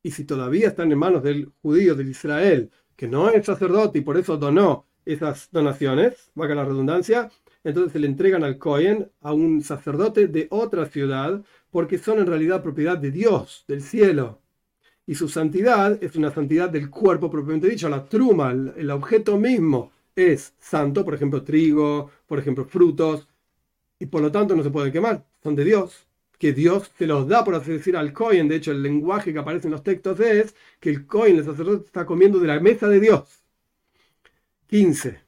Y 0.01 0.11
si 0.11 0.25
todavía 0.25 0.67
están 0.67 0.91
en 0.91 0.99
manos 0.99 1.23
del 1.23 1.51
judío, 1.61 1.95
del 1.95 2.09
Israel, 2.09 2.71
que 2.95 3.07
no 3.07 3.29
es 3.29 3.45
sacerdote 3.45 3.99
y 3.99 4.01
por 4.01 4.17
eso 4.17 4.37
donó 4.37 4.87
esas 5.05 5.49
donaciones, 5.51 6.31
valga 6.35 6.55
la 6.55 6.65
redundancia, 6.65 7.31
entonces 7.63 7.93
se 7.93 7.99
le 7.99 8.07
entregan 8.07 8.43
al 8.43 8.57
Cohen, 8.57 9.11
a 9.21 9.33
un 9.33 9.61
sacerdote 9.61 10.27
de 10.27 10.47
otra 10.51 10.85
ciudad, 10.87 11.43
porque 11.69 11.97
son 11.97 12.19
en 12.19 12.27
realidad 12.27 12.63
propiedad 12.63 12.97
de 12.97 13.11
Dios, 13.11 13.65
del 13.67 13.81
cielo. 13.81 14.42
Y 15.05 15.15
su 15.15 15.27
santidad 15.27 16.01
es 16.01 16.15
una 16.15 16.31
santidad 16.31 16.69
del 16.69 16.89
cuerpo 16.89 17.29
propiamente 17.29 17.69
dicho. 17.69 17.89
La 17.89 18.05
truma, 18.05 18.51
el 18.51 18.89
objeto 18.89 19.37
mismo, 19.37 19.91
es 20.15 20.53
santo, 20.59 21.03
por 21.03 21.15
ejemplo, 21.15 21.43
trigo, 21.43 22.11
por 22.27 22.39
ejemplo, 22.39 22.65
frutos, 22.65 23.27
y 23.99 24.05
por 24.05 24.21
lo 24.21 24.31
tanto 24.31 24.55
no 24.55 24.63
se 24.63 24.69
puede 24.69 24.91
quemar, 24.91 25.25
son 25.41 25.55
de 25.55 25.63
Dios. 25.63 26.07
Que 26.37 26.51
Dios 26.51 26.91
se 26.97 27.07
los 27.07 27.27
da, 27.27 27.43
por 27.45 27.55
así 27.55 27.71
decir, 27.71 27.95
al 27.95 28.11
Cohen. 28.11 28.49
De 28.49 28.57
hecho, 28.57 28.71
el 28.71 28.83
lenguaje 28.83 29.31
que 29.31 29.39
aparece 29.39 29.67
en 29.67 29.71
los 29.71 29.83
textos 29.83 30.19
es 30.19 30.55
que 30.79 30.89
el 30.89 31.05
Cohen, 31.05 31.37
el 31.37 31.45
sacerdote, 31.45 31.85
está 31.85 32.05
comiendo 32.05 32.39
de 32.39 32.47
la 32.47 32.59
mesa 32.59 32.89
de 32.89 32.99
Dios. 32.99 33.43
15. 34.67 35.21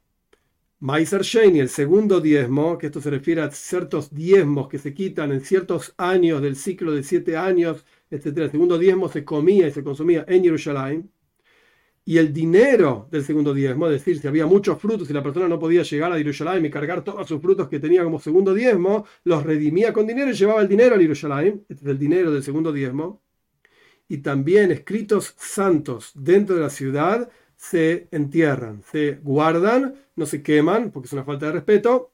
Maiser 0.79 1.21
Sheni, 1.21 1.61
el 1.61 1.69
segundo 1.69 2.19
diezmo, 2.19 2.77
que 2.77 2.87
esto 2.87 2.99
se 2.99 3.09
refiere 3.09 3.41
a 3.41 3.51
ciertos 3.51 4.13
diezmos 4.13 4.67
que 4.67 4.77
se 4.77 4.93
quitan 4.93 5.31
en 5.31 5.41
ciertos 5.41 5.93
años 5.97 6.41
del 6.41 6.57
ciclo 6.57 6.91
de 6.91 7.03
siete 7.03 7.37
años, 7.37 7.85
etc. 8.09 8.37
El 8.37 8.51
segundo 8.51 8.77
diezmo 8.77 9.09
se 9.09 9.23
comía 9.23 9.67
y 9.67 9.71
se 9.71 9.83
consumía 9.83 10.25
en 10.27 10.43
Jerusalén. 10.43 11.11
Y 12.07 12.19
el 12.19 12.31
dinero 12.31 13.07
del 13.11 13.23
segundo 13.23 13.51
diezmo, 13.53 13.87
es 13.87 13.93
decir, 13.93 14.19
si 14.19 14.27
había 14.27 14.45
muchos 14.45 14.79
frutos 14.79 15.09
y 15.09 15.13
la 15.13 15.23
persona 15.23 15.47
no 15.47 15.57
podía 15.57 15.81
llegar 15.81 16.11
a 16.11 16.17
Jerusalén 16.17 16.63
y 16.63 16.69
cargar 16.69 17.03
todos 17.03 17.27
sus 17.27 17.41
frutos 17.41 17.67
que 17.67 17.79
tenía 17.79 18.03
como 18.03 18.19
segundo 18.19 18.53
diezmo, 18.53 19.05
los 19.23 19.43
redimía 19.43 19.91
con 19.91 20.05
dinero 20.05 20.29
y 20.29 20.33
llevaba 20.33 20.61
el 20.61 20.67
dinero 20.67 20.95
a 20.95 20.99
Jerusalén. 20.99 21.65
Este 21.67 21.83
es 21.83 21.89
el 21.89 21.97
dinero 21.97 22.31
del 22.31 22.43
segundo 22.43 22.71
diezmo. 22.71 23.23
Y 24.07 24.19
también 24.19 24.71
escritos 24.71 25.33
santos 25.37 26.11
dentro 26.13 26.55
de 26.55 26.61
la 26.61 26.69
ciudad 26.69 27.29
se 27.55 28.07
entierran, 28.11 28.83
se 28.83 29.15
guardan, 29.23 29.95
no 30.15 30.25
se 30.25 30.43
queman, 30.43 30.91
porque 30.91 31.07
es 31.07 31.13
una 31.13 31.23
falta 31.23 31.47
de 31.47 31.53
respeto, 31.53 32.13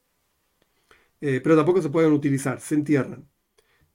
eh, 1.19 1.41
pero 1.43 1.55
tampoco 1.55 1.81
se 1.81 1.89
pueden 1.89 2.13
utilizar, 2.13 2.59
se 2.61 2.75
entierran. 2.75 3.27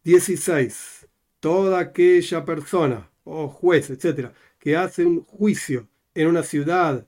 16. 0.04 0.95
Toda 1.40 1.78
aquella 1.78 2.44
persona 2.44 3.10
o 3.24 3.48
juez, 3.48 3.90
etcétera, 3.90 4.32
que 4.58 4.76
hace 4.76 5.04
un 5.04 5.24
juicio 5.24 5.88
en 6.14 6.28
una 6.28 6.42
ciudad 6.42 7.06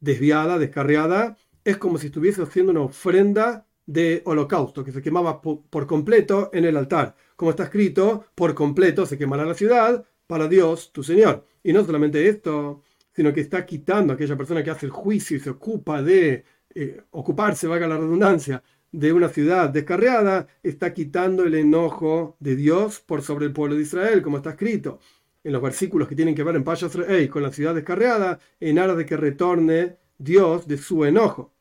desviada, 0.00 0.58
descarriada, 0.58 1.36
es 1.64 1.76
como 1.78 1.98
si 1.98 2.06
estuviese 2.06 2.42
haciendo 2.42 2.72
una 2.72 2.82
ofrenda 2.82 3.66
de 3.86 4.22
holocausto, 4.24 4.84
que 4.84 4.92
se 4.92 5.02
quemaba 5.02 5.40
por 5.40 5.86
completo 5.86 6.50
en 6.52 6.64
el 6.64 6.76
altar. 6.76 7.16
Como 7.36 7.50
está 7.50 7.64
escrito, 7.64 8.26
por 8.34 8.54
completo 8.54 9.06
se 9.06 9.18
quemará 9.18 9.44
la 9.44 9.54
ciudad 9.54 10.04
para 10.26 10.48
Dios, 10.48 10.92
tu 10.92 11.02
Señor. 11.02 11.46
Y 11.62 11.72
no 11.72 11.84
solamente 11.84 12.28
esto, 12.28 12.82
sino 13.12 13.32
que 13.32 13.40
está 13.40 13.64
quitando 13.64 14.12
a 14.12 14.16
aquella 14.16 14.36
persona 14.36 14.62
que 14.62 14.70
hace 14.70 14.86
el 14.86 14.92
juicio 14.92 15.36
y 15.36 15.40
se 15.40 15.50
ocupa 15.50 16.02
de 16.02 16.44
eh, 16.74 17.02
ocuparse, 17.10 17.66
valga 17.66 17.86
la 17.86 17.96
redundancia, 17.96 18.62
de 18.94 19.12
una 19.12 19.28
ciudad 19.28 19.70
descarriada, 19.70 20.46
está 20.62 20.94
quitando 20.94 21.42
el 21.42 21.54
enojo 21.56 22.36
de 22.38 22.54
Dios 22.54 23.00
por 23.00 23.22
sobre 23.22 23.46
el 23.46 23.52
pueblo 23.52 23.74
de 23.74 23.82
Israel, 23.82 24.22
como 24.22 24.36
está 24.36 24.50
escrito 24.50 25.00
en 25.42 25.52
los 25.52 25.60
versículos 25.60 26.06
que 26.06 26.14
tienen 26.14 26.34
que 26.34 26.44
ver 26.44 26.54
en 26.54 26.62
Payas 26.62 26.96
con 27.28 27.42
la 27.42 27.52
ciudad 27.52 27.74
descarriada, 27.74 28.38
en 28.60 28.78
aras 28.78 28.96
de 28.96 29.04
que 29.04 29.16
retorne 29.16 29.96
Dios 30.16 30.68
de 30.68 30.78
su 30.78 31.04
enojo. 31.04 31.52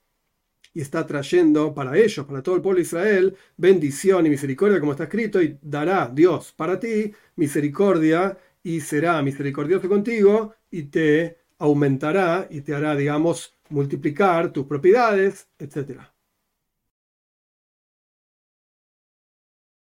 Y 0.76 0.82
está 0.82 1.06
trayendo 1.08 1.74
para 1.74 1.98
ellos, 1.98 2.26
para 2.26 2.43
todo 2.43 2.56
el 2.56 2.62
pueblo 2.62 2.78
de 2.78 2.84
Israel, 2.84 3.36
bendición 3.58 4.26
y 4.28 4.30
misericordia, 4.30 4.80
como 4.80 4.91
está 4.91 5.06
escrito, 5.06 5.41
y 5.41 5.58
dará 5.62 6.10
Dios 6.13 6.54
para 6.56 6.80
ti 6.80 7.13
misericordia 7.36 8.38
y 8.62 8.80
será 8.80 9.22
misericordioso 9.24 9.89
contigo 9.89 10.54
y 10.69 10.84
te 10.84 11.38
aumentará 11.58 12.48
y 12.50 12.62
te 12.62 12.76
hará, 12.76 12.96
digamos, 12.96 13.56
multiplicar 13.69 14.54
tus 14.54 14.65
propiedades, 14.65 15.48
etcétera. 15.58 16.12